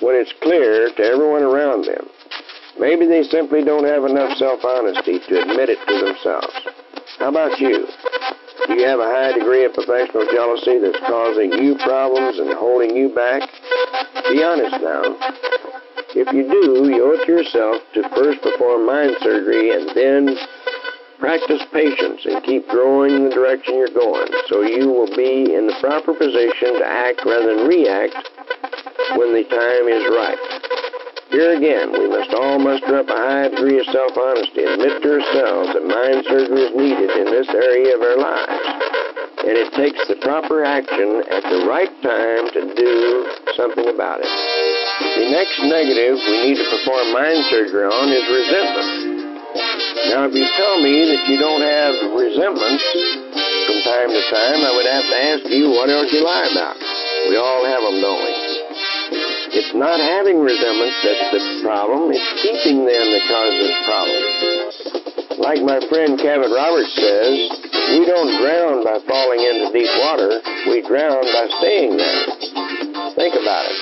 when 0.01 0.15
it's 0.15 0.33
clear 0.41 0.93
to 0.93 1.03
everyone 1.03 1.41
around 1.41 1.85
them. 1.85 2.05
Maybe 2.79 3.05
they 3.05 3.23
simply 3.23 3.63
don't 3.63 3.85
have 3.85 4.05
enough 4.05 4.37
self 4.37 4.63
honesty 4.63 5.19
to 5.19 5.41
admit 5.41 5.69
it 5.69 5.79
to 5.87 5.95
themselves. 6.05 6.53
How 7.17 7.29
about 7.29 7.59
you? 7.59 7.87
Do 8.67 8.73
you 8.77 8.85
have 8.85 8.99
a 8.99 9.09
high 9.09 9.33
degree 9.33 9.65
of 9.65 9.73
professional 9.73 10.25
jealousy 10.31 10.77
that's 10.77 11.01
causing 11.05 11.51
you 11.57 11.75
problems 11.81 12.37
and 12.37 12.53
holding 12.53 12.95
you 12.95 13.13
back? 13.13 13.49
Be 14.29 14.43
honest 14.43 14.77
now. 14.77 15.17
If 16.13 16.29
you 16.33 16.43
do, 16.45 16.85
you 16.91 17.01
owe 17.01 17.17
it 17.17 17.25
to 17.25 17.31
yourself 17.31 17.81
to 17.95 18.03
first 18.13 18.41
perform 18.41 18.85
mind 18.85 19.15
surgery 19.21 19.71
and 19.73 19.89
then 19.95 20.37
Practice 21.21 21.61
patience 21.69 22.25
and 22.25 22.41
keep 22.41 22.65
growing 22.65 23.13
in 23.13 23.29
the 23.29 23.35
direction 23.37 23.77
you're 23.77 23.93
going 23.93 24.25
so 24.49 24.65
you 24.65 24.89
will 24.89 25.13
be 25.13 25.53
in 25.53 25.69
the 25.69 25.77
proper 25.77 26.17
position 26.17 26.81
to 26.81 26.85
act 26.85 27.21
rather 27.29 27.61
than 27.61 27.69
react 27.69 28.17
when 29.21 29.29
the 29.29 29.45
time 29.45 29.85
is 29.85 30.01
right. 30.17 30.41
Here 31.29 31.53
again, 31.53 31.93
we 31.93 32.09
must 32.09 32.33
all 32.33 32.57
muster 32.57 32.97
up 32.97 33.07
a 33.07 33.13
high 33.13 33.53
degree 33.53 33.77
of 33.77 33.85
self 33.93 34.17
honesty 34.17 34.65
and 34.65 34.81
admit 34.81 34.97
to 35.05 35.09
ourselves 35.21 35.77
that 35.77 35.85
mind 35.85 36.25
surgery 36.25 36.65
is 36.65 36.73
needed 36.73 37.13
in 37.13 37.29
this 37.29 37.47
area 37.53 37.93
of 37.93 38.01
our 38.01 38.17
lives. 38.17 38.65
And 39.45 39.55
it 39.61 39.69
takes 39.77 40.01
the 40.09 40.17
proper 40.25 40.65
action 40.65 41.21
at 41.29 41.45
the 41.45 41.69
right 41.69 41.93
time 42.01 42.49
to 42.49 42.61
do 42.73 43.29
something 43.53 43.93
about 43.93 44.25
it. 44.25 44.31
The 45.21 45.29
next 45.29 45.53
negative 45.69 46.17
we 46.17 46.49
need 46.49 46.57
to 46.57 46.65
perform 46.65 47.13
mind 47.13 47.45
surgery 47.53 47.85
on 47.85 48.09
is 48.09 48.25
resentment. 48.25 49.10
Now, 50.09 50.25
if 50.25 50.33
you 50.33 50.47
tell 50.57 50.81
me 50.81 51.05
that 51.13 51.21
you 51.29 51.37
don't 51.37 51.61
have 51.61 51.93
resentments 52.17 52.85
from 53.69 53.77
time 53.85 54.09
to 54.09 54.21
time, 54.33 54.59
I 54.65 54.71
would 54.73 54.89
have 54.89 55.05
to 55.05 55.17
ask 55.29 55.43
you 55.53 55.69
what 55.77 55.93
else 55.93 56.09
you 56.09 56.25
lie 56.25 56.49
about. 56.49 56.73
We 57.29 57.37
all 57.37 57.61
have 57.61 57.85
them, 57.85 58.01
don't 58.01 58.17
we? 58.17 58.33
It's 59.61 59.75
not 59.77 60.01
having 60.01 60.41
resentments 60.41 60.97
that's 61.05 61.27
the 61.35 61.43
problem. 61.61 62.09
It's 62.09 62.31
keeping 62.41 62.81
them 62.87 63.05
that 63.13 63.23
causes 63.29 63.71
problems. 63.85 65.37
Like 65.37 65.61
my 65.61 65.77
friend 65.85 66.17
Kevin 66.17 66.49
Roberts 66.49 66.89
says, 66.97 67.33
we 67.93 68.01
don't 68.07 68.41
drown 68.41 68.81
by 68.81 68.97
falling 69.05 69.41
into 69.43 69.69
deep 69.69 69.91
water. 70.01 70.41
We 70.65 70.81
drown 70.81 71.21
by 71.29 71.45
staying 71.61 71.97
there. 71.97 72.25
Think 73.13 73.37
about 73.37 73.69
it. 73.69 73.79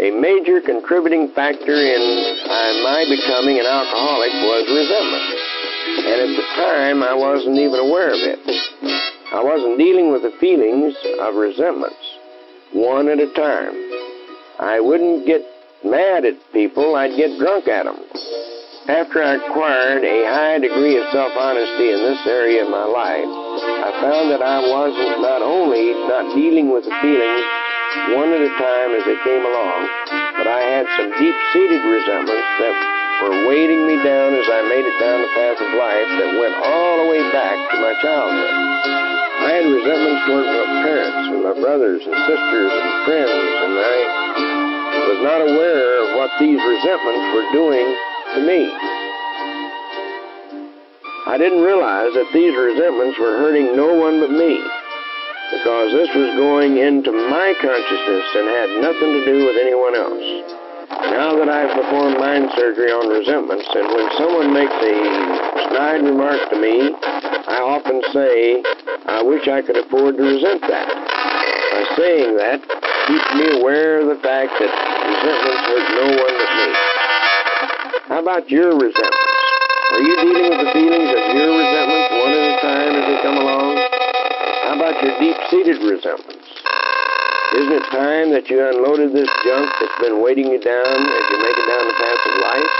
A 0.00 0.10
major 0.16 0.60
contributing 0.64 1.30
factor 1.34 1.76
in 1.76 2.31
uh, 2.72 2.82
my 2.84 3.04
becoming 3.04 3.60
an 3.60 3.66
alcoholic 3.68 4.32
was 4.48 4.64
resentment. 4.72 5.28
And 6.08 6.18
at 6.24 6.32
the 6.40 6.48
time, 6.56 7.02
I 7.02 7.14
wasn't 7.14 7.58
even 7.58 7.80
aware 7.80 8.08
of 8.08 8.20
it. 8.24 8.40
I 9.32 9.42
wasn't 9.44 9.78
dealing 9.78 10.12
with 10.12 10.22
the 10.22 10.32
feelings 10.40 10.96
of 11.20 11.34
resentments, 11.36 12.00
one 12.72 13.08
at 13.08 13.20
a 13.20 13.28
time. 13.32 13.76
I 14.60 14.80
wouldn't 14.80 15.26
get 15.26 15.42
mad 15.84 16.24
at 16.24 16.36
people, 16.52 16.96
I'd 16.96 17.16
get 17.16 17.38
drunk 17.38 17.68
at 17.68 17.84
them. 17.84 17.98
After 18.88 19.22
I 19.22 19.38
acquired 19.38 20.04
a 20.04 20.26
high 20.26 20.58
degree 20.58 20.98
of 20.98 21.06
self 21.12 21.32
honesty 21.36 21.92
in 21.92 22.02
this 22.02 22.18
area 22.26 22.64
of 22.64 22.70
my 22.70 22.84
life, 22.84 23.30
I 23.84 23.90
found 24.02 24.30
that 24.32 24.42
I 24.42 24.58
wasn't 24.58 25.22
not 25.22 25.40
only 25.40 25.92
not 26.08 26.34
dealing 26.34 26.72
with 26.72 26.84
the 26.84 26.94
feelings 27.00 27.46
one 28.16 28.32
at 28.32 28.40
a 28.40 28.52
time 28.58 28.90
as 28.96 29.04
they 29.04 29.18
came 29.22 29.44
along, 29.44 30.21
but 30.42 30.50
I 30.50 30.74
had 30.74 30.90
some 30.98 31.14
deep 31.22 31.38
seated 31.54 31.86
resentments 31.86 32.50
that 32.58 32.74
were 33.22 33.46
weighting 33.46 33.86
me 33.86 33.94
down 34.02 34.34
as 34.34 34.42
I 34.50 34.66
made 34.66 34.82
it 34.82 34.98
down 34.98 35.22
the 35.22 35.30
path 35.38 35.62
of 35.62 35.70
life 35.78 36.10
that 36.18 36.34
went 36.34 36.58
all 36.66 36.98
the 36.98 37.06
way 37.14 37.22
back 37.30 37.54
to 37.70 37.76
my 37.78 37.94
childhood. 38.02 38.50
I 38.50 39.48
had 39.54 39.70
resentments 39.70 40.22
toward 40.26 40.42
my 40.50 40.66
parents 40.82 41.22
and 41.30 41.42
my 41.46 41.54
brothers 41.62 42.02
and 42.02 42.18
sisters 42.26 42.72
and 42.74 42.90
friends, 43.06 43.30
and 43.30 43.74
I 43.86 43.96
was 45.14 45.20
not 45.22 45.46
aware 45.46 46.10
of 46.10 46.18
what 46.18 46.34
these 46.42 46.58
resentments 46.58 47.26
were 47.38 47.46
doing 47.54 47.86
to 48.34 48.40
me. 48.42 48.66
I 51.30 51.38
didn't 51.38 51.62
realize 51.62 52.10
that 52.18 52.26
these 52.34 52.50
resentments 52.50 53.14
were 53.14 53.38
hurting 53.38 53.78
no 53.78 53.94
one 53.94 54.18
but 54.18 54.34
me 54.34 54.58
because 55.52 55.92
this 55.92 56.08
was 56.16 56.32
going 56.40 56.80
into 56.80 57.12
my 57.12 57.52
consciousness 57.60 58.26
and 58.40 58.48
had 58.48 58.70
nothing 58.80 59.20
to 59.20 59.22
do 59.28 59.44
with 59.44 59.56
anyone 59.60 59.92
else. 59.92 60.24
Now 61.12 61.36
that 61.36 61.48
I've 61.48 61.76
performed 61.76 62.16
mind 62.16 62.48
surgery 62.56 62.88
on 62.88 63.12
resentments, 63.12 63.68
and 63.76 63.84
when 63.92 64.08
someone 64.16 64.48
makes 64.52 64.72
a 64.72 64.96
snide 65.68 66.00
remark 66.08 66.40
to 66.50 66.56
me, 66.56 66.96
I 67.52 67.60
often 67.60 68.00
say, 68.16 68.64
I 69.04 69.20
wish 69.20 69.44
I 69.44 69.60
could 69.60 69.76
afford 69.76 70.16
to 70.16 70.24
resent 70.24 70.64
that. 70.72 70.88
By 70.88 71.84
saying 72.00 72.36
that, 72.40 72.64
keeps 73.08 73.28
me 73.36 73.60
aware 73.60 74.00
of 74.00 74.08
the 74.08 74.20
fact 74.24 74.56
that 74.56 74.72
resentments 74.72 75.64
hurt 75.68 75.86
no 76.00 76.06
one 76.16 76.32
but 76.32 76.50
me. 76.56 76.68
How 78.08 78.20
about 78.24 78.48
your 78.48 78.72
resentments? 78.72 79.32
Are 79.92 80.00
you 80.00 80.16
dealing 80.16 80.48
with 80.48 80.60
the 80.64 80.72
feelings 80.72 81.12
of 81.12 81.22
your 81.36 81.50
resentments 81.60 82.08
one 82.16 82.32
at 82.32 82.44
a 82.48 82.60
time 82.64 82.92
as 82.96 83.04
they 83.04 83.18
come 83.20 83.36
along? 83.36 83.91
How 84.72 84.80
about 84.80 85.04
your 85.04 85.12
deep 85.20 85.36
seated 85.52 85.84
resentments? 85.84 86.48
Isn't 87.60 87.76
it 87.76 87.84
time 87.92 88.32
that 88.32 88.48
you 88.48 88.56
unloaded 88.56 89.12
this 89.12 89.28
junk 89.44 89.68
that's 89.68 90.00
been 90.00 90.24
weighting 90.24 90.48
you 90.48 90.56
down 90.56 90.96
as 90.96 91.24
you 91.28 91.38
make 91.44 91.58
it 91.60 91.68
down 91.68 91.84
the 91.92 91.98
path 92.00 92.22
of 92.24 92.34
life? 92.40 92.72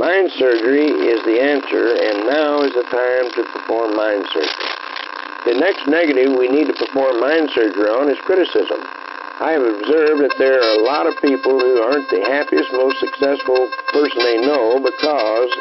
Mind 0.00 0.32
surgery 0.40 0.88
is 1.12 1.20
the 1.28 1.44
answer, 1.44 1.92
and 1.92 2.24
now 2.24 2.64
is 2.64 2.72
the 2.72 2.88
time 2.88 3.28
to 3.36 3.52
perform 3.52 3.92
mind 3.92 4.24
surgery. 4.32 4.72
The 5.44 5.60
next 5.60 5.84
negative 5.84 6.32
we 6.32 6.48
need 6.48 6.72
to 6.72 6.76
perform 6.88 7.20
mind 7.20 7.52
surgery 7.52 7.92
on 7.92 8.08
is 8.08 8.16
criticism. 8.24 8.80
I 9.44 9.60
have 9.60 9.66
observed 9.68 10.24
that 10.24 10.40
there 10.40 10.56
are 10.56 10.72
a 10.80 10.84
lot 10.88 11.04
of 11.04 11.20
people 11.20 11.60
who 11.60 11.84
aren't 11.84 12.08
the 12.08 12.24
happiest, 12.24 12.72
most 12.72 12.96
successful 12.96 13.68
person 13.92 14.24
they 14.24 14.40
know 14.40 14.80
because 14.80 15.52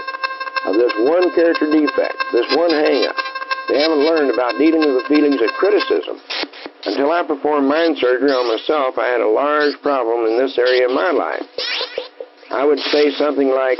of 0.71 0.79
this 0.79 0.95
one 1.03 1.35
character 1.35 1.67
defect, 1.67 2.15
this 2.31 2.47
one 2.55 2.71
hang 2.71 3.11
up. 3.11 3.19
They 3.69 3.77
haven't 3.77 4.01
learned 4.01 4.33
about 4.33 4.57
dealing 4.57 4.81
with 4.81 5.05
the 5.05 5.07
feelings 5.07 5.37
of 5.37 5.53
criticism. 5.61 6.17
Until 6.89 7.11
I 7.11 7.21
performed 7.21 7.69
mind 7.69 7.99
surgery 8.01 8.33
on 8.33 8.49
myself, 8.49 8.97
I 8.97 9.13
had 9.13 9.21
a 9.21 9.29
large 9.29 9.77
problem 9.85 10.25
in 10.25 10.41
this 10.41 10.57
area 10.57 10.89
of 10.89 10.95
my 10.97 11.11
life. 11.11 11.45
I 12.49 12.65
would 12.65 12.79
say 12.89 13.11
something 13.13 13.49
like, 13.49 13.77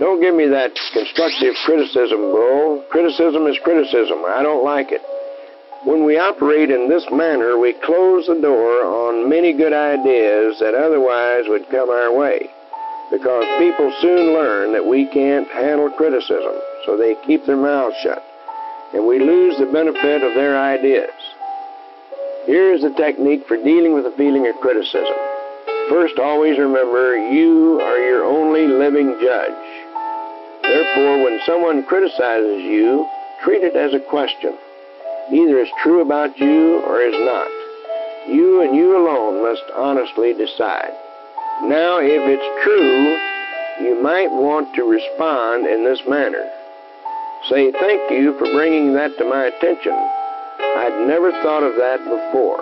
Don't 0.00 0.20
give 0.20 0.34
me 0.34 0.50
that 0.50 0.74
constructive 0.92 1.54
criticism, 1.64 2.34
bro. 2.34 2.82
Criticism 2.90 3.46
is 3.46 3.56
criticism. 3.62 4.26
I 4.26 4.42
don't 4.42 4.64
like 4.64 4.90
it. 4.90 5.02
When 5.86 6.04
we 6.04 6.18
operate 6.18 6.70
in 6.70 6.88
this 6.88 7.06
manner, 7.12 7.56
we 7.56 7.78
close 7.86 8.26
the 8.26 8.34
door 8.34 8.82
on 8.82 9.30
many 9.30 9.52
good 9.52 9.72
ideas 9.72 10.58
that 10.58 10.74
otherwise 10.74 11.44
would 11.46 11.70
come 11.70 11.88
our 11.88 12.10
way. 12.12 12.50
Because 13.12 13.46
people 13.62 13.94
soon 14.02 14.34
learn 14.34 14.72
that 14.72 14.84
we 14.84 15.06
can't 15.06 15.46
handle 15.48 15.90
criticism, 15.90 16.58
so 16.84 16.96
they 16.96 17.14
keep 17.26 17.46
their 17.46 17.56
mouths 17.56 17.94
shut 18.02 18.26
and 18.92 19.06
we 19.06 19.18
lose 19.18 19.58
the 19.58 19.66
benefit 19.66 20.22
of 20.22 20.34
their 20.34 20.58
ideas. 20.58 21.10
Here 22.46 22.72
is 22.72 22.82
the 22.82 22.94
technique 22.94 23.46
for 23.46 23.56
dealing 23.56 23.92
with 23.94 24.04
the 24.04 24.16
feeling 24.16 24.46
of 24.48 24.56
criticism. 24.60 25.14
First, 25.88 26.18
always 26.18 26.58
remember 26.58 27.16
you 27.16 27.80
are 27.80 27.98
your 27.98 28.24
only 28.24 28.66
living 28.66 29.16
judge. 29.20 29.80
Therefore, 30.62 31.24
when 31.24 31.40
someone 31.46 31.84
criticizes 31.84 32.62
you, 32.62 33.08
treat 33.42 33.62
it 33.62 33.76
as 33.76 33.94
a 33.94 34.00
question. 34.00 34.56
Either 35.32 35.58
it's 35.58 35.70
true 35.82 36.00
about 36.00 36.38
you 36.38 36.80
or 36.86 37.00
is 37.00 37.14
not. 37.24 37.48
You 38.28 38.62
and 38.62 38.76
you 38.76 38.96
alone 38.96 39.42
must 39.42 39.64
honestly 39.74 40.34
decide. 40.34 40.92
Now, 41.62 41.98
if 41.98 42.22
it's 42.24 42.64
true, 42.64 43.86
you 43.86 44.02
might 44.02 44.30
want 44.30 44.74
to 44.74 44.84
respond 44.84 45.66
in 45.66 45.84
this 45.84 46.00
manner. 46.08 46.48
Say 47.48 47.72
thank 47.72 48.10
you 48.10 48.36
for 48.38 48.52
bringing 48.52 48.92
that 48.94 49.16
to 49.16 49.24
my 49.24 49.46
attention. 49.46 49.92
I'd 49.92 51.06
never 51.08 51.32
thought 51.42 51.62
of 51.62 51.74
that 51.76 51.98
before. 52.04 52.60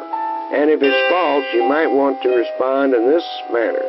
And 0.55 0.71
if 0.71 0.81
it's 0.81 1.11
false, 1.11 1.45
you 1.53 1.69
might 1.69 1.89
want 1.89 2.23
to 2.23 2.29
respond 2.31 2.95
in 2.95 3.11
this 3.11 3.27
manner. 3.53 3.85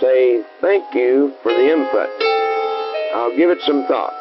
Say 0.00 0.42
thank 0.60 0.94
you 0.94 1.34
for 1.42 1.52
the 1.52 1.72
input. 1.72 2.08
I'll 3.14 3.36
give 3.36 3.50
it 3.50 3.58
some 3.66 3.86
thought. 3.86 4.14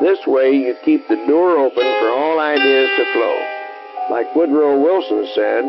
This 0.00 0.18
way, 0.26 0.52
you 0.52 0.76
keep 0.84 1.08
the 1.08 1.24
door 1.26 1.56
open 1.58 1.84
for 1.98 2.08
all 2.10 2.38
ideas 2.38 2.90
to 2.98 3.12
flow. 3.14 3.36
Like 4.10 4.36
Woodrow 4.36 4.78
Wilson 4.78 5.26
said, 5.34 5.64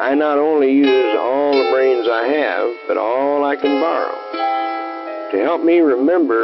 I 0.00 0.14
not 0.14 0.38
only 0.38 0.72
use 0.72 1.16
all 1.20 1.52
the 1.52 1.70
brains 1.70 2.08
I 2.08 2.26
have, 2.26 2.68
but 2.88 2.96
all 2.96 3.44
I 3.44 3.56
can 3.56 3.80
borrow. 3.80 4.16
To 5.32 5.44
help 5.44 5.62
me 5.62 5.80
remember 5.80 6.40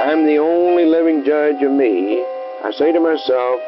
I'm 0.00 0.24
the 0.24 0.38
only 0.38 0.86
living 0.86 1.24
judge 1.24 1.60
of 1.60 1.72
me. 1.72 2.24
I 2.64 2.72
say 2.72 2.90
to 2.90 3.00
myself, 3.00 3.60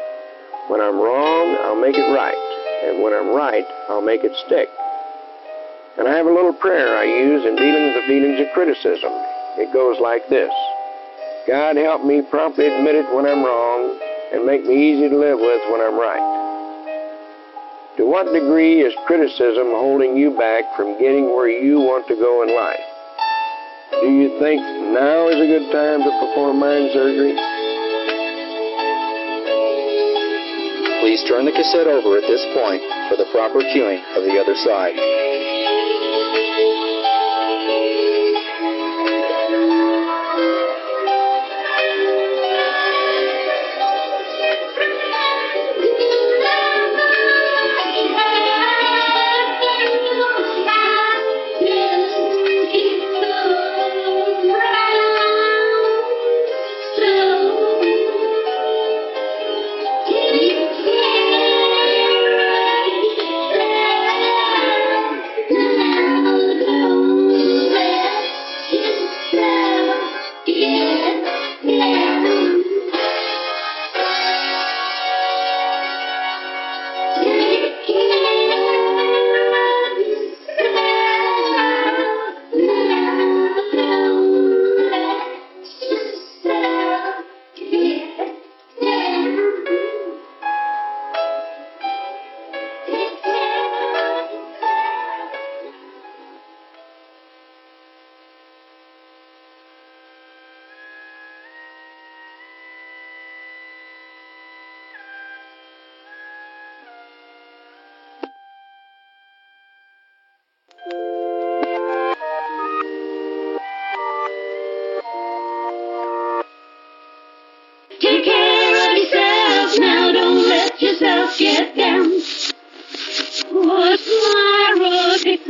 when 0.67 0.81
I'm 0.81 0.97
wrong, 0.97 1.57
I'll 1.61 1.79
make 1.79 1.93
it 1.93 2.09
right. 2.09 2.33
And 2.89 3.03
when 3.03 3.13
I'm 3.13 3.35
right, 3.37 3.65
I'll 3.87 4.01
make 4.01 4.23
it 4.23 4.33
stick. 4.47 4.67
And 5.99 6.07
I 6.07 6.17
have 6.17 6.25
a 6.25 6.33
little 6.33 6.53
prayer 6.53 6.97
I 6.97 7.05
use 7.05 7.45
in 7.45 7.55
dealing 7.55 7.85
with 7.85 8.01
the 8.01 8.07
feelings 8.09 8.41
of 8.41 8.49
criticism. 8.57 9.13
It 9.61 9.71
goes 9.73 10.01
like 10.01 10.27
this 10.27 10.49
God 11.45 11.77
help 11.77 12.03
me 12.03 12.23
promptly 12.23 12.65
admit 12.65 12.95
it 12.95 13.13
when 13.13 13.27
I'm 13.27 13.45
wrong 13.45 13.99
and 14.33 14.43
make 14.43 14.65
me 14.65 14.73
easy 14.73 15.09
to 15.09 15.17
live 15.17 15.37
with 15.37 15.61
when 15.69 15.81
I'm 15.85 15.99
right. 16.01 16.33
To 17.97 18.09
what 18.09 18.33
degree 18.33 18.81
is 18.81 18.93
criticism 19.05 19.69
holding 19.69 20.17
you 20.17 20.35
back 20.35 20.65
from 20.75 20.97
getting 20.97 21.29
where 21.35 21.47
you 21.47 21.77
want 21.77 22.07
to 22.07 22.15
go 22.15 22.41
in 22.41 22.55
life? 22.55 22.92
Do 24.01 24.09
you 24.09 24.39
think 24.39 24.61
now 24.93 25.27
is 25.29 25.37
a 25.37 25.47
good 25.47 25.71
time 25.71 26.01
to 26.01 26.11
perform 26.19 26.59
mind 26.59 26.89
surgery? 26.93 27.35
Please 31.01 31.23
turn 31.27 31.45
the 31.45 31.51
cassette 31.51 31.87
over 31.87 32.17
at 32.17 32.23
this 32.27 32.43
point 32.55 32.81
for 33.09 33.17
the 33.17 33.27
proper 33.31 33.59
cueing 33.59 33.99
of 34.17 34.23
the 34.23 34.39
other 34.39 34.55
side. 34.63 34.95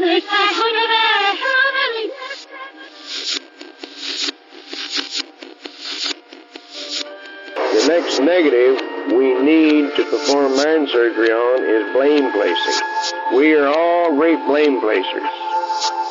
The 0.04 0.20
next 7.88 8.20
negative 8.20 8.82
we 9.16 9.40
need 9.40 9.96
to 9.96 10.04
perform 10.12 10.58
mind 10.58 10.90
surgery 10.90 11.32
on 11.32 11.64
is 11.64 11.94
blame 11.94 12.34
placing. 12.34 13.38
We 13.38 13.54
are 13.54 13.68
all 13.68 14.14
great 14.18 14.46
blame 14.46 14.82
placers. 14.82 15.24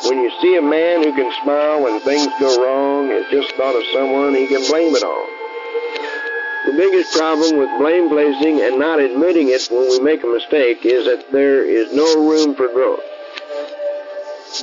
When 0.05 0.23
you 0.23 0.31
see 0.41 0.55
a 0.55 0.61
man 0.63 1.03
who 1.03 1.13
can 1.13 1.31
smile 1.43 1.83
when 1.83 1.99
things 1.99 2.33
go 2.39 2.65
wrong, 2.65 3.09
has 3.09 3.29
just 3.29 3.53
thought 3.53 3.75
of 3.75 3.83
someone 3.93 4.33
he 4.33 4.47
can 4.47 4.65
blame 4.69 4.95
it 4.95 5.03
on. 5.03 5.29
The 6.65 6.73
biggest 6.77 7.15
problem 7.15 7.57
with 7.59 7.69
blame 7.77 8.09
placing 8.09 8.59
and 8.61 8.79
not 8.79 8.99
admitting 8.99 9.49
it 9.49 9.67
when 9.69 9.87
we 9.87 9.99
make 9.99 10.23
a 10.23 10.27
mistake 10.27 10.83
is 10.83 11.05
that 11.05 11.31
there 11.31 11.63
is 11.63 11.93
no 11.93 12.27
room 12.27 12.55
for 12.55 12.69
growth. 12.69 13.12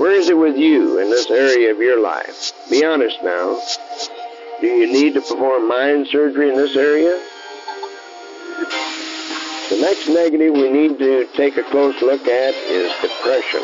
Where 0.01 0.13
is 0.13 0.31
it 0.31 0.39
with 0.39 0.57
you 0.57 0.99
in 0.99 1.11
this 1.11 1.31
area 1.31 1.71
of 1.71 1.79
your 1.79 2.01
life? 2.01 2.55
Be 2.71 2.83
honest 2.83 3.23
now. 3.23 3.61
Do 4.63 4.67
you 4.67 4.91
need 4.91 5.13
to 5.13 5.21
perform 5.21 5.69
mind 5.69 6.09
surgery 6.09 6.49
in 6.49 6.57
this 6.57 6.75
area? 6.75 7.21
The 9.69 9.77
next 9.77 10.09
negative 10.09 10.55
we 10.55 10.71
need 10.71 10.99
to 11.01 11.29
take 11.37 11.59
a 11.59 11.63
close 11.65 12.01
look 12.01 12.27
at 12.27 12.55
is 12.73 12.91
depression. 13.03 13.61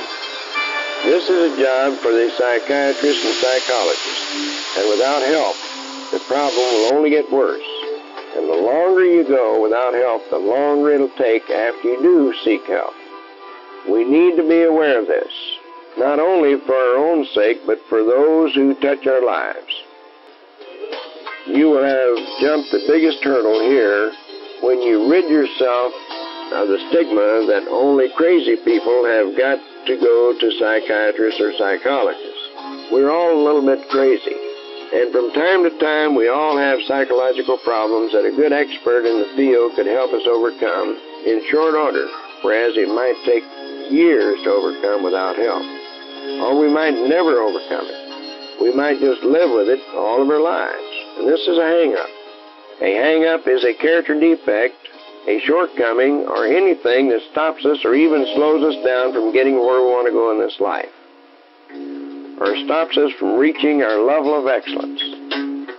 This 1.09 1.25
is 1.31 1.57
a 1.57 1.57
job 1.57 1.96
for 2.01 2.12
the 2.12 2.29
psychiatrist 2.37 3.25
and 3.25 3.35
psychologist, 3.40 4.77
and 4.77 4.90
without 4.90 5.22
help, 5.25 5.57
the 6.12 6.20
problem 6.29 6.61
will 6.61 6.92
only 6.92 7.09
get 7.09 7.33
worse. 7.33 7.64
And 8.37 8.46
the 8.46 8.61
longer 8.61 9.07
you 9.07 9.27
go 9.27 9.62
without 9.62 9.94
help, 9.94 10.29
the 10.29 10.37
longer 10.37 10.90
it'll 10.90 11.09
take 11.16 11.49
after 11.49 11.88
you 11.88 12.03
do 12.03 12.35
seek 12.44 12.66
help. 12.66 12.92
We 13.88 14.05
need 14.05 14.37
to 14.37 14.46
be 14.46 14.64
aware 14.64 15.01
of 15.01 15.07
this, 15.07 15.33
not 15.96 16.18
only 16.18 16.61
for 16.66 16.74
our 16.74 16.96
own 16.96 17.24
sake, 17.35 17.59
but 17.66 17.78
for 17.88 18.04
those 18.04 18.54
who 18.54 18.74
touch 18.80 19.06
our 19.06 19.24
lives. 19.24 19.72
You 21.46 21.70
will 21.70 21.85
have 21.85 22.16
jumped 22.40 22.72
the 22.72 22.85
biggest 22.88 23.22
hurdle 23.22 23.61
here 23.64 24.12
when 24.62 24.82
you 24.82 25.09
rid 25.09 25.30
yourself 25.30 25.92
of 26.52 26.68
the 26.68 26.78
stigma 26.90 27.46
that 27.46 27.66
only 27.70 28.11
crazy 28.16 28.56
people 28.64 29.06
have 29.06 29.37
got 29.38 29.59
to 29.87 29.94
go 29.98 30.35
to 30.35 30.59
psychiatrists 30.59 31.40
or 31.40 31.54
psychologists. 31.59 32.42
We're 32.90 33.11
all 33.11 33.35
a 33.35 33.42
little 33.42 33.64
bit 33.64 33.88
crazy. 33.90 34.35
And 34.94 35.11
from 35.11 35.35
time 35.35 35.66
to 35.66 35.74
time, 35.78 36.14
we 36.14 36.28
all 36.28 36.56
have 36.56 36.78
psychological 36.87 37.59
problems 37.62 38.12
that 38.12 38.26
a 38.26 38.35
good 38.35 38.52
expert 38.52 39.06
in 39.06 39.18
the 39.18 39.30
field 39.35 39.74
could 39.74 39.87
help 39.87 40.14
us 40.14 40.22
overcome 40.26 40.98
in 41.26 41.42
short 41.50 41.74
order, 41.74 42.06
whereas 42.42 42.78
it 42.78 42.87
might 42.90 43.18
take 43.26 43.42
years 43.90 44.38
to 44.44 44.50
overcome 44.50 45.02
without 45.02 45.35
help. 45.35 45.75
Or 46.42 46.58
we 46.58 46.68
might 46.72 46.94
never 46.94 47.38
overcome 47.40 47.86
it. 47.86 48.60
We 48.60 48.72
might 48.72 48.98
just 49.00 49.22
live 49.22 49.50
with 49.50 49.68
it 49.68 49.80
all 49.94 50.22
of 50.22 50.28
our 50.28 50.40
lives. 50.40 50.92
And 51.18 51.28
this 51.28 51.40
is 51.46 51.58
a 51.58 51.66
hang 51.66 51.94
up. 51.94 52.10
A 52.82 52.92
hang 52.94 53.24
up 53.24 53.46
is 53.46 53.64
a 53.64 53.74
character 53.74 54.18
defect, 54.18 54.76
a 55.28 55.40
shortcoming, 55.40 56.26
or 56.28 56.46
anything 56.46 57.08
that 57.08 57.22
stops 57.32 57.64
us 57.64 57.78
or 57.84 57.94
even 57.94 58.26
slows 58.34 58.62
us 58.62 58.84
down 58.84 59.12
from 59.12 59.32
getting 59.32 59.54
where 59.54 59.80
we 59.80 59.88
want 59.88 60.06
to 60.06 60.12
go 60.12 60.30
in 60.32 60.38
this 60.38 60.60
life, 60.60 60.92
or 62.40 62.56
stops 62.64 62.96
us 62.96 63.12
from 63.18 63.36
reaching 63.36 63.82
our 63.82 63.98
level 63.98 64.38
of 64.38 64.46
excellence. 64.46 65.00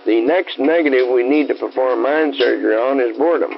The 0.06 0.20
next 0.24 0.58
negative 0.58 1.08
we 1.12 1.28
need 1.28 1.48
to 1.48 1.54
perform 1.54 2.02
mind 2.02 2.34
surgery 2.36 2.74
on 2.74 3.00
is 3.00 3.16
boredom. 3.16 3.52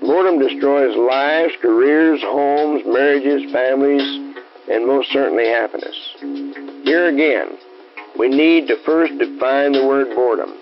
Boredom 0.00 0.38
destroys 0.38 0.96
lives, 0.96 1.52
careers, 1.62 2.20
homes, 2.22 2.82
marriages, 2.86 3.50
families, 3.52 4.02
and 4.70 4.86
most 4.86 5.10
certainly 5.12 5.46
happiness. 5.46 5.96
Here 6.84 7.08
again, 7.08 7.58
we 8.18 8.28
need 8.28 8.68
to 8.68 8.82
first 8.84 9.16
define 9.18 9.72
the 9.72 9.86
word 9.86 10.14
boredom 10.14 10.54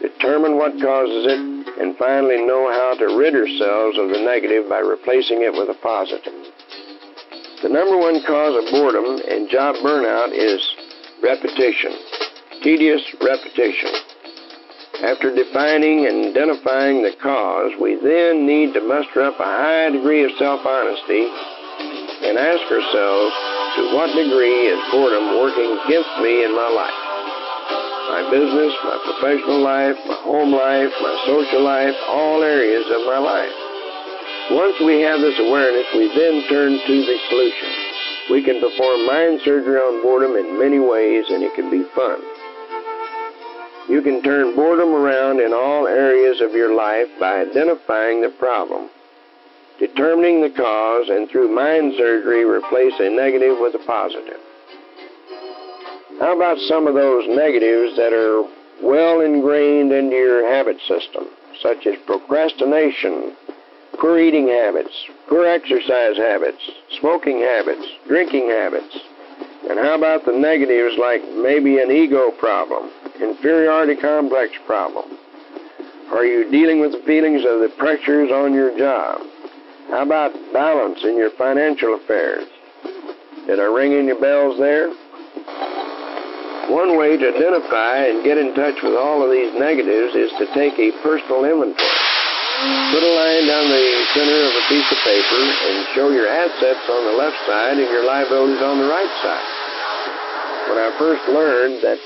determine 0.00 0.56
what 0.56 0.72
causes 0.80 1.28
it, 1.28 1.40
and 1.80 1.96
finally 1.96 2.44
know 2.44 2.68
how 2.72 2.96
to 2.96 3.16
rid 3.16 3.34
ourselves 3.34 3.98
of 3.98 4.08
the 4.08 4.20
negative 4.20 4.68
by 4.68 4.80
replacing 4.80 5.44
it 5.44 5.52
with 5.52 5.68
a 5.68 5.78
positive. 5.80 6.32
The 7.62 7.68
number 7.68 7.96
one 7.96 8.24
cause 8.24 8.56
of 8.56 8.64
boredom 8.72 9.20
and 9.28 9.48
job 9.50 9.76
burnout 9.84 10.32
is 10.32 10.60
repetition, 11.22 11.92
tedious 12.62 13.04
repetition. 13.20 13.92
After 15.04 15.34
defining 15.34 16.06
and 16.06 16.36
identifying 16.36 17.02
the 17.02 17.16
cause, 17.22 17.72
we 17.80 17.96
then 17.96 18.46
need 18.46 18.72
to 18.74 18.80
muster 18.80 19.22
up 19.22 19.40
a 19.40 19.44
high 19.44 19.90
degree 19.90 20.24
of 20.24 20.32
self 20.38 20.64
honesty 20.64 21.28
and 22.22 22.38
ask 22.38 22.64
ourselves 22.70 23.32
to 23.76 23.94
what 23.96 24.12
degree 24.12 24.68
is 24.68 24.80
boredom 24.90 25.40
working 25.40 25.78
against 25.84 26.12
me 26.20 26.44
in 26.44 26.52
my 26.54 26.68
life? 26.68 27.10
my 28.10 28.26
business, 28.26 28.74
my 28.82 28.98
professional 29.06 29.62
life, 29.62 29.94
my 30.08 30.18
home 30.26 30.50
life, 30.50 30.90
my 31.00 31.14
social 31.30 31.62
life, 31.62 31.94
all 32.08 32.42
areas 32.42 32.84
of 32.90 33.06
my 33.06 33.18
life. 33.18 33.54
Once 34.50 34.74
we 34.82 34.98
have 35.00 35.20
this 35.20 35.38
awareness, 35.38 35.86
we 35.94 36.10
then 36.18 36.42
turn 36.50 36.74
to 36.74 36.94
the 37.06 37.16
solution. 37.30 37.70
We 38.34 38.42
can 38.42 38.58
perform 38.58 39.06
mind 39.06 39.40
surgery 39.44 39.78
on 39.78 40.02
boredom 40.02 40.34
in 40.34 40.58
many 40.58 40.80
ways, 40.80 41.24
and 41.30 41.44
it 41.44 41.54
can 41.54 41.70
be 41.70 41.86
fun. 41.94 42.18
You 43.88 44.02
can 44.02 44.22
turn 44.22 44.56
boredom 44.56 44.90
around 44.90 45.38
in 45.38 45.54
all 45.54 45.86
areas 45.86 46.40
of 46.40 46.50
your 46.50 46.74
life 46.74 47.06
by 47.20 47.46
identifying 47.46 48.22
the 48.22 48.34
problem, 48.38 48.90
determining 49.80 50.42
the 50.42 50.50
cause, 50.50 51.08
and 51.08 51.28
through 51.28 51.48
mind 51.48 51.94
surgery, 51.96 52.44
replace 52.44 52.92
a 53.00 53.08
negative 53.08 53.56
with 53.58 53.74
a 53.74 53.84
positive. 53.86 54.38
How 56.20 56.36
about 56.36 56.58
some 56.68 56.86
of 56.86 56.94
those 56.94 57.24
negatives 57.26 57.96
that 57.96 58.12
are 58.12 58.44
well 58.82 59.22
ingrained 59.22 59.90
into 59.90 60.14
your 60.14 60.46
habit 60.46 60.76
system, 60.86 61.28
such 61.62 61.86
as 61.86 61.94
procrastination, 62.04 63.34
poor 63.98 64.18
eating 64.18 64.48
habits, 64.48 64.92
poor 65.28 65.46
exercise 65.46 66.18
habits, 66.18 66.60
smoking 67.00 67.40
habits, 67.40 67.86
drinking 68.06 68.50
habits? 68.50 68.98
And 69.70 69.78
how 69.78 69.96
about 69.96 70.26
the 70.26 70.32
negatives 70.32 70.96
like 70.98 71.22
maybe 71.36 71.78
an 71.78 71.90
ego 71.90 72.30
problem, 72.32 72.90
inferiority 73.18 73.96
complex 73.96 74.52
problem? 74.66 75.16
Are 76.12 76.24
you 76.24 76.50
dealing 76.50 76.80
with 76.80 76.92
the 76.92 77.02
feelings 77.06 77.46
of 77.46 77.60
the 77.60 77.72
pressures 77.78 78.30
on 78.30 78.52
your 78.52 78.76
job? 78.76 79.22
How 79.90 80.06
about 80.06 80.30
balance 80.52 81.02
in 81.02 81.18
your 81.18 81.30
financial 81.34 81.98
affairs? 81.98 82.46
Did 83.46 83.58
I 83.58 83.66
ring 83.66 83.90
any 83.90 84.14
bells 84.14 84.54
there? 84.58 84.86
One 86.70 86.94
way 86.94 87.18
to 87.18 87.26
identify 87.34 88.06
and 88.06 88.22
get 88.22 88.38
in 88.38 88.54
touch 88.54 88.78
with 88.86 88.94
all 88.94 89.26
of 89.26 89.34
these 89.34 89.50
negatives 89.58 90.14
is 90.14 90.30
to 90.38 90.46
take 90.54 90.78
a 90.78 90.94
personal 91.02 91.42
inventory. 91.42 91.98
Put 92.94 93.02
a 93.02 93.12
line 93.18 93.50
down 93.50 93.66
the 93.66 93.86
center 94.14 94.38
of 94.46 94.54
a 94.54 94.64
piece 94.70 94.86
of 94.94 95.00
paper 95.02 95.42
and 95.42 95.76
show 95.98 96.06
your 96.14 96.30
assets 96.30 96.86
on 96.86 97.02
the 97.10 97.16
left 97.18 97.42
side 97.50 97.74
and 97.82 97.90
your 97.90 98.06
liabilities 98.06 98.62
on 98.62 98.78
the 98.78 98.86
right 98.86 99.14
side. 99.26 99.48
When 100.70 100.78
I 100.78 100.94
first 101.02 101.26
learned 101.26 101.82
that 101.82 101.98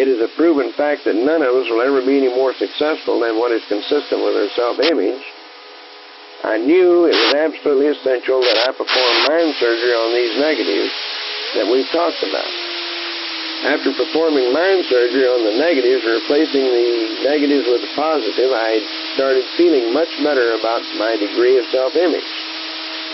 it 0.00 0.08
is 0.08 0.24
a 0.24 0.32
proven 0.32 0.72
fact 0.80 1.04
that 1.04 1.18
none 1.18 1.44
of 1.44 1.52
us 1.52 1.68
will 1.68 1.84
ever 1.84 2.00
be 2.00 2.24
any 2.24 2.32
more 2.32 2.56
successful 2.56 3.20
than 3.20 3.36
what 3.36 3.52
is 3.52 3.60
consistent 3.68 4.24
with 4.24 4.32
our 4.32 4.48
self-image, 4.56 5.20
I 6.44 6.56
knew 6.58 7.10
it 7.10 7.18
was 7.18 7.34
absolutely 7.34 7.90
essential 7.90 8.38
that 8.40 8.58
I 8.62 8.70
perform 8.70 9.14
mind 9.26 9.58
surgery 9.58 9.90
on 9.90 10.14
these 10.14 10.34
negatives 10.38 10.94
that 11.58 11.66
we've 11.66 11.90
talked 11.90 12.22
about. 12.22 12.46
After 13.66 13.90
performing 13.90 14.54
mind 14.54 14.86
surgery 14.86 15.26
on 15.26 15.42
the 15.42 15.58
negatives 15.58 16.06
and 16.06 16.14
replacing 16.22 16.62
the 16.62 17.26
negatives 17.26 17.66
with 17.66 17.82
the 17.82 17.92
positive, 17.98 18.54
I 18.54 18.78
started 19.18 19.42
feeling 19.58 19.90
much 19.90 20.08
better 20.22 20.54
about 20.54 20.78
my 20.94 21.18
degree 21.18 21.58
of 21.58 21.66
self 21.74 21.98
image. 21.98 22.30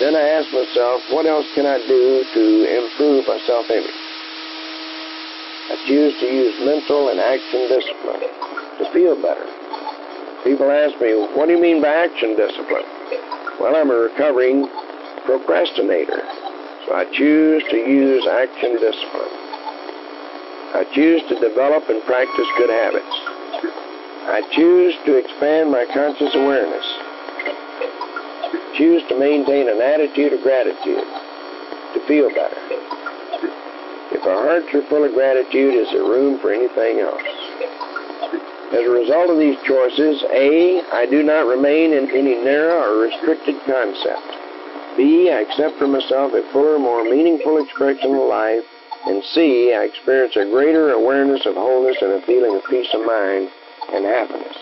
Then 0.04 0.12
I 0.12 0.36
asked 0.36 0.52
myself, 0.52 1.00
what 1.08 1.24
else 1.24 1.48
can 1.56 1.64
I 1.64 1.80
do 1.88 2.28
to 2.28 2.44
improve 2.68 3.24
my 3.24 3.40
self 3.48 3.72
image? 3.72 4.00
I 5.72 5.80
choose 5.88 6.12
to 6.20 6.26
use 6.28 6.54
mental 6.60 7.08
and 7.08 7.16
action 7.16 7.72
discipline 7.72 8.20
to 8.20 8.84
feel 8.92 9.16
better. 9.16 9.48
People 10.44 10.68
ask 10.68 10.92
me, 11.00 11.16
what 11.32 11.48
do 11.48 11.56
you 11.56 11.62
mean 11.62 11.80
by 11.80 11.88
action 11.88 12.36
discipline? 12.36 12.84
Well, 13.60 13.76
I'm 13.76 13.90
a 13.90 13.94
recovering 13.94 14.68
procrastinator, 15.24 16.22
so 16.86 16.94
I 16.94 17.06
choose 17.12 17.62
to 17.70 17.76
use 17.76 18.26
action 18.26 18.74
discipline. 18.74 19.34
I 20.74 20.84
choose 20.92 21.22
to 21.28 21.38
develop 21.38 21.88
and 21.88 22.02
practice 22.04 22.46
good 22.58 22.70
habits. 22.70 23.14
I 24.26 24.42
choose 24.52 24.94
to 25.06 25.16
expand 25.16 25.70
my 25.70 25.86
conscious 25.92 26.34
awareness. 26.34 26.84
Choose 28.76 29.02
to 29.08 29.18
maintain 29.18 29.68
an 29.68 29.80
attitude 29.80 30.32
of 30.32 30.42
gratitude 30.42 31.04
to 31.94 32.00
feel 32.08 32.28
better. 32.30 32.58
If 34.10 34.26
our 34.26 34.42
hearts 34.42 34.74
are 34.74 34.82
full 34.88 35.04
of 35.04 35.14
gratitude, 35.14 35.74
is 35.74 35.88
there 35.92 36.02
room 36.02 36.40
for 36.40 36.52
anything 36.52 37.00
else? 37.00 37.33
As 38.74 38.82
a 38.84 38.90
result 38.90 39.30
of 39.30 39.38
these 39.38 39.56
choices, 39.62 40.24
A, 40.34 40.82
I 40.92 41.06
do 41.06 41.22
not 41.22 41.46
remain 41.46 41.92
in 41.92 42.10
any 42.10 42.34
narrow 42.42 42.82
or 42.82 43.06
restricted 43.06 43.54
concept. 43.64 44.26
B, 44.96 45.30
I 45.30 45.46
accept 45.46 45.78
for 45.78 45.86
myself 45.86 46.34
a 46.34 46.42
fuller, 46.50 46.78
more 46.78 47.04
meaningful 47.04 47.62
expression 47.62 48.14
of 48.14 48.28
life 48.28 48.64
and 49.06 49.22
C, 49.22 49.74
I 49.74 49.84
experience 49.84 50.34
a 50.36 50.48
greater 50.48 50.92
awareness 50.92 51.44
of 51.44 51.56
wholeness 51.56 52.00
and 52.00 52.12
a 52.12 52.22
feeling 52.22 52.56
of 52.56 52.64
peace 52.64 52.88
of 52.94 53.04
mind 53.04 53.50
and 53.92 54.04
happiness. 54.04 54.56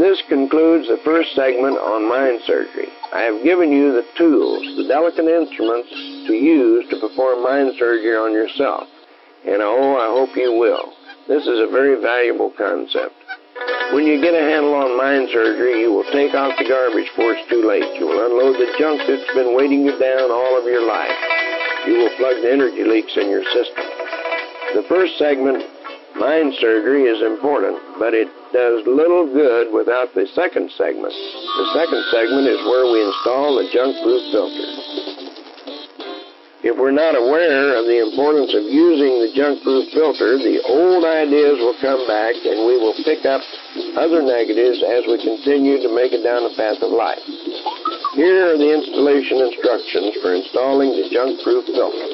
This 0.00 0.22
concludes 0.28 0.88
the 0.88 0.96
first 1.04 1.34
segment 1.34 1.76
on 1.78 2.08
mind 2.08 2.40
surgery. 2.46 2.88
I 3.12 3.20
have 3.28 3.44
given 3.44 3.70
you 3.70 3.92
the 3.92 4.06
tools, 4.16 4.64
the 4.76 4.88
delicate 4.88 5.26
instruments 5.26 5.90
to 6.26 6.32
use 6.32 6.88
to 6.88 6.98
perform 6.98 7.44
mind 7.44 7.74
surgery 7.78 8.16
on 8.16 8.32
yourself. 8.32 8.88
And 9.44 9.60
oh, 9.60 9.96
I 9.96 10.08
hope 10.08 10.34
you 10.34 10.56
will. 10.56 10.95
This 11.26 11.42
is 11.42 11.58
a 11.58 11.66
very 11.66 12.00
valuable 12.00 12.54
concept. 12.54 13.18
When 13.90 14.06
you 14.06 14.22
get 14.22 14.34
a 14.34 14.46
handle 14.46 14.74
on 14.78 14.94
mind 14.94 15.26
surgery, 15.34 15.82
you 15.82 15.90
will 15.90 16.06
take 16.14 16.34
out 16.38 16.54
the 16.54 16.66
garbage 16.70 17.10
before 17.10 17.34
it's 17.34 17.50
too 17.50 17.66
late. 17.66 17.86
You 17.98 18.06
will 18.06 18.22
unload 18.30 18.62
the 18.62 18.70
junk 18.78 19.02
that's 19.06 19.26
been 19.34 19.54
weighting 19.58 19.82
you 19.82 19.98
down 19.98 20.30
all 20.30 20.54
of 20.54 20.70
your 20.70 20.86
life. 20.86 21.14
You 21.86 21.98
will 21.98 22.14
plug 22.14 22.42
the 22.46 22.50
energy 22.50 22.86
leaks 22.86 23.18
in 23.18 23.26
your 23.26 23.42
system. 23.50 23.82
The 24.78 24.86
first 24.86 25.18
segment, 25.18 25.66
mind 26.14 26.54
surgery, 26.62 27.10
is 27.10 27.18
important, 27.22 27.78
but 27.98 28.14
it 28.14 28.30
does 28.54 28.86
little 28.86 29.26
good 29.26 29.74
without 29.74 30.14
the 30.14 30.30
second 30.30 30.70
segment. 30.78 31.10
The 31.10 31.68
second 31.74 32.02
segment 32.14 32.46
is 32.46 32.62
where 32.70 32.86
we 32.86 33.02
install 33.02 33.58
the 33.58 33.66
junk 33.74 33.98
proof 34.02 34.22
filter. 34.30 34.75
If 36.66 36.74
we're 36.74 36.90
not 36.90 37.14
aware 37.14 37.78
of 37.78 37.86
the 37.86 38.02
importance 38.02 38.50
of 38.50 38.66
using 38.66 39.22
the 39.22 39.30
junk 39.38 39.62
proof 39.62 39.86
filter, 39.94 40.34
the 40.34 40.58
old 40.66 41.06
ideas 41.06 41.62
will 41.62 41.78
come 41.78 42.02
back 42.10 42.34
and 42.34 42.66
we 42.66 42.74
will 42.74 42.98
pick 43.06 43.22
up 43.22 43.38
other 43.94 44.18
negatives 44.18 44.82
as 44.82 45.06
we 45.06 45.14
continue 45.22 45.78
to 45.78 45.94
make 45.94 46.10
it 46.10 46.26
down 46.26 46.42
the 46.42 46.58
path 46.58 46.82
of 46.82 46.90
life. 46.90 47.22
Here 48.18 48.50
are 48.50 48.58
the 48.58 48.66
installation 48.66 49.46
instructions 49.46 50.18
for 50.18 50.34
installing 50.34 50.90
the 50.90 51.06
junk 51.14 51.38
proof 51.46 51.70
filter. 51.70 52.08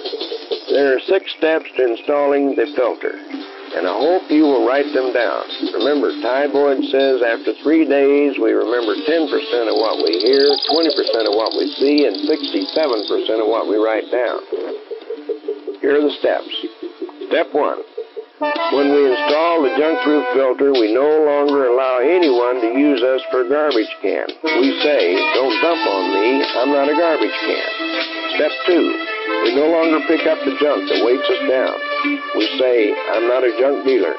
There 0.69 1.01
are 1.01 1.01
six 1.09 1.33
steps 1.41 1.73
to 1.81 1.89
installing 1.89 2.53
the 2.53 2.69
filter 2.77 3.17
and 3.77 3.89
I 3.89 3.97
hope 3.97 4.29
you 4.29 4.45
will 4.45 4.67
write 4.69 4.93
them 4.93 5.13
down. 5.13 5.43
Remember, 5.81 6.13
Ty 6.21 6.53
Boyd 6.53 6.85
says 6.93 7.25
after 7.25 7.57
three 7.65 7.89
days 7.89 8.37
we 8.37 8.53
remember 8.53 8.93
10% 8.95 9.29
of 9.69 9.77
what 9.81 9.97
we 10.05 10.21
hear, 10.21 10.45
20% 10.45 11.25
of 11.25 11.35
what 11.35 11.57
we 11.57 11.73
see, 11.81 12.05
and 12.05 12.29
67% 12.29 13.41
of 13.41 13.49
what 13.49 13.69
we 13.69 13.81
write 13.81 14.09
down. 14.13 14.39
Here 15.81 15.97
are 15.97 16.05
the 16.05 16.15
steps. 16.21 16.53
Step 17.29 17.49
one. 17.53 17.81
When 18.75 18.91
we 18.91 19.07
install 19.07 19.63
the 19.63 19.71
junk-proof 19.79 20.25
filter, 20.35 20.73
we 20.75 20.93
no 20.93 21.23
longer 21.23 21.71
allow 21.71 22.03
anyone 22.03 22.61
to 22.61 22.75
use 22.75 23.01
us 23.03 23.23
for 23.31 23.47
a 23.47 23.49
garbage 23.49 23.91
can. 24.03 24.27
We 24.59 24.69
say, 24.83 25.15
don't 25.39 25.57
dump 25.63 25.79
on 25.79 26.05
me, 26.11 26.43
I'm 26.59 26.71
not 26.75 26.91
a 26.91 26.97
garbage 26.99 27.39
can. 27.39 27.71
Step 28.35 28.53
two. 28.67 28.87
We 29.47 29.55
no 29.55 29.71
longer 29.71 30.03
pick 30.09 30.27
up 30.27 30.39
the 30.45 30.59
junk 30.59 30.91
that 30.91 31.05
weights 31.07 31.29
us 31.31 31.43
down. 31.49 31.92
We 32.03 32.45
say, 32.59 32.91
I'm 33.15 33.29
not 33.29 33.45
a 33.45 33.55
junk 33.63 33.87
dealer. 33.87 34.15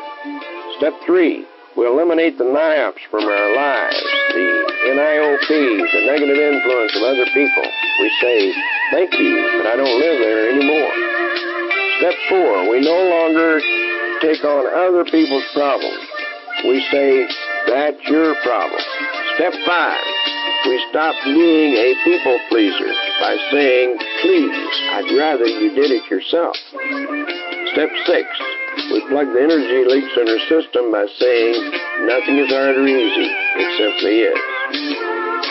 Step 0.78 0.94
three, 1.06 1.46
we 1.76 1.86
eliminate 1.86 2.38
the 2.38 2.48
NIOPs 2.48 3.04
from 3.12 3.26
our 3.28 3.56
lives, 3.56 4.00
the 4.32 4.96
NIOPs, 4.96 5.92
the 5.92 6.04
negative 6.08 6.40
influence 6.40 6.96
of 6.96 7.04
other 7.04 7.28
people. 7.36 7.66
We 8.00 8.08
say, 8.22 8.54
thank 8.92 9.12
you, 9.20 9.60
but 9.60 9.68
I 9.68 9.76
don't 9.76 10.00
live 10.00 10.18
there 10.24 10.48
anymore. 10.48 10.94
Step 12.00 12.16
four, 12.30 12.72
we 12.72 12.80
no 12.80 13.04
longer 13.04 13.60
take 14.22 14.44
on 14.48 14.64
other 14.72 15.04
people's 15.12 15.46
problems. 15.54 16.08
We 16.64 16.80
say, 16.88 17.28
that's 17.68 18.00
your 18.08 18.36
problem. 18.44 18.80
Step 19.36 19.54
five, 19.68 20.00
we 20.68 20.80
stop 20.90 21.16
being 21.26 21.76
a 21.76 21.92
people 22.06 22.40
pleaser 22.48 22.94
by 23.20 23.36
saying, 23.52 23.98
please, 24.22 24.56
I'd 24.96 25.12
rather 25.18 25.46
you 25.46 25.76
did 25.76 25.92
it 25.92 26.10
yourself. 26.10 26.56
Step 27.74 27.90
six, 28.06 28.30
we 28.94 29.02
plug 29.10 29.34
the 29.34 29.42
energy 29.42 29.82
leaks 29.90 30.14
in 30.14 30.30
our 30.30 30.44
system 30.46 30.94
by 30.94 31.10
saying 31.18 31.58
nothing 32.06 32.38
is 32.38 32.50
hard 32.54 32.78
or 32.78 32.86
easy. 32.86 33.26
It 33.26 33.70
simply 33.82 34.16
is. 34.30 34.42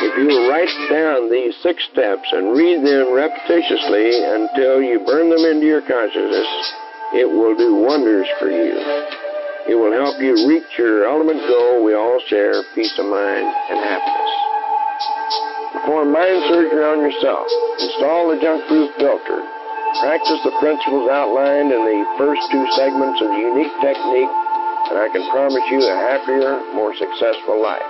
If 0.06 0.12
you 0.22 0.30
write 0.46 0.70
down 0.86 1.30
these 1.34 1.50
six 1.66 1.82
steps 1.90 2.30
and 2.30 2.54
read 2.54 2.86
them 2.86 3.10
repetitiously 3.10 4.22
until 4.38 4.78
you 4.78 5.02
burn 5.02 5.34
them 5.34 5.42
into 5.42 5.66
your 5.66 5.82
consciousness, 5.82 6.46
it 7.10 7.26
will 7.26 7.58
do 7.58 7.74
wonders 7.82 8.30
for 8.38 8.46
you. 8.46 8.78
It 9.66 9.74
will 9.74 9.90
help 9.90 10.22
you 10.22 10.46
reach 10.46 10.78
your 10.78 11.10
ultimate 11.10 11.42
goal 11.50 11.82
we 11.82 11.94
all 11.94 12.22
share, 12.30 12.62
peace 12.74 12.94
of 13.02 13.06
mind 13.06 13.50
and 13.50 13.78
happiness. 13.82 14.32
Perform 15.74 16.12
mind 16.14 16.38
surgery 16.46 16.86
on 16.86 17.02
yourself. 17.02 17.50
Install 17.82 18.30
the 18.30 18.38
junk-proof 18.38 18.94
filter. 18.94 19.42
Practice 20.02 20.42
the 20.42 20.50
principles 20.58 21.08
outlined 21.08 21.70
in 21.70 21.78
the 21.78 22.02
first 22.18 22.42
two 22.50 22.66
segments 22.74 23.22
of 23.22 23.28
the 23.28 23.38
unique 23.38 23.70
technique, 23.78 24.34
and 24.90 24.98
I 24.98 25.08
can 25.12 25.22
promise 25.30 25.62
you 25.70 25.78
a 25.78 25.94
happier, 25.94 26.58
more 26.74 26.92
successful 26.92 27.62
life. 27.62 27.86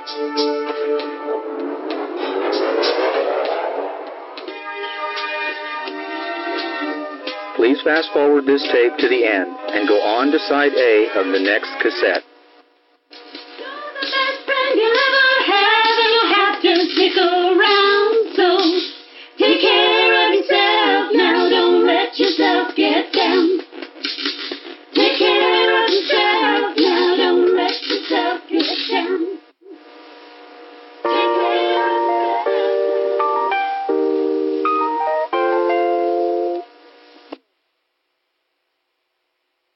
Please 7.57 7.81
fast 7.81 8.12
forward 8.12 8.44
this 8.44 8.62
tape 8.70 8.92
to 8.98 9.09
the 9.09 9.25
end 9.25 9.57
and 9.72 9.88
go 9.88 9.96
on 10.03 10.31
to 10.33 10.38
side 10.51 10.75
A 10.77 11.09
of 11.16 11.33
the 11.33 11.40
next 11.40 11.72
cassette. 11.81 12.25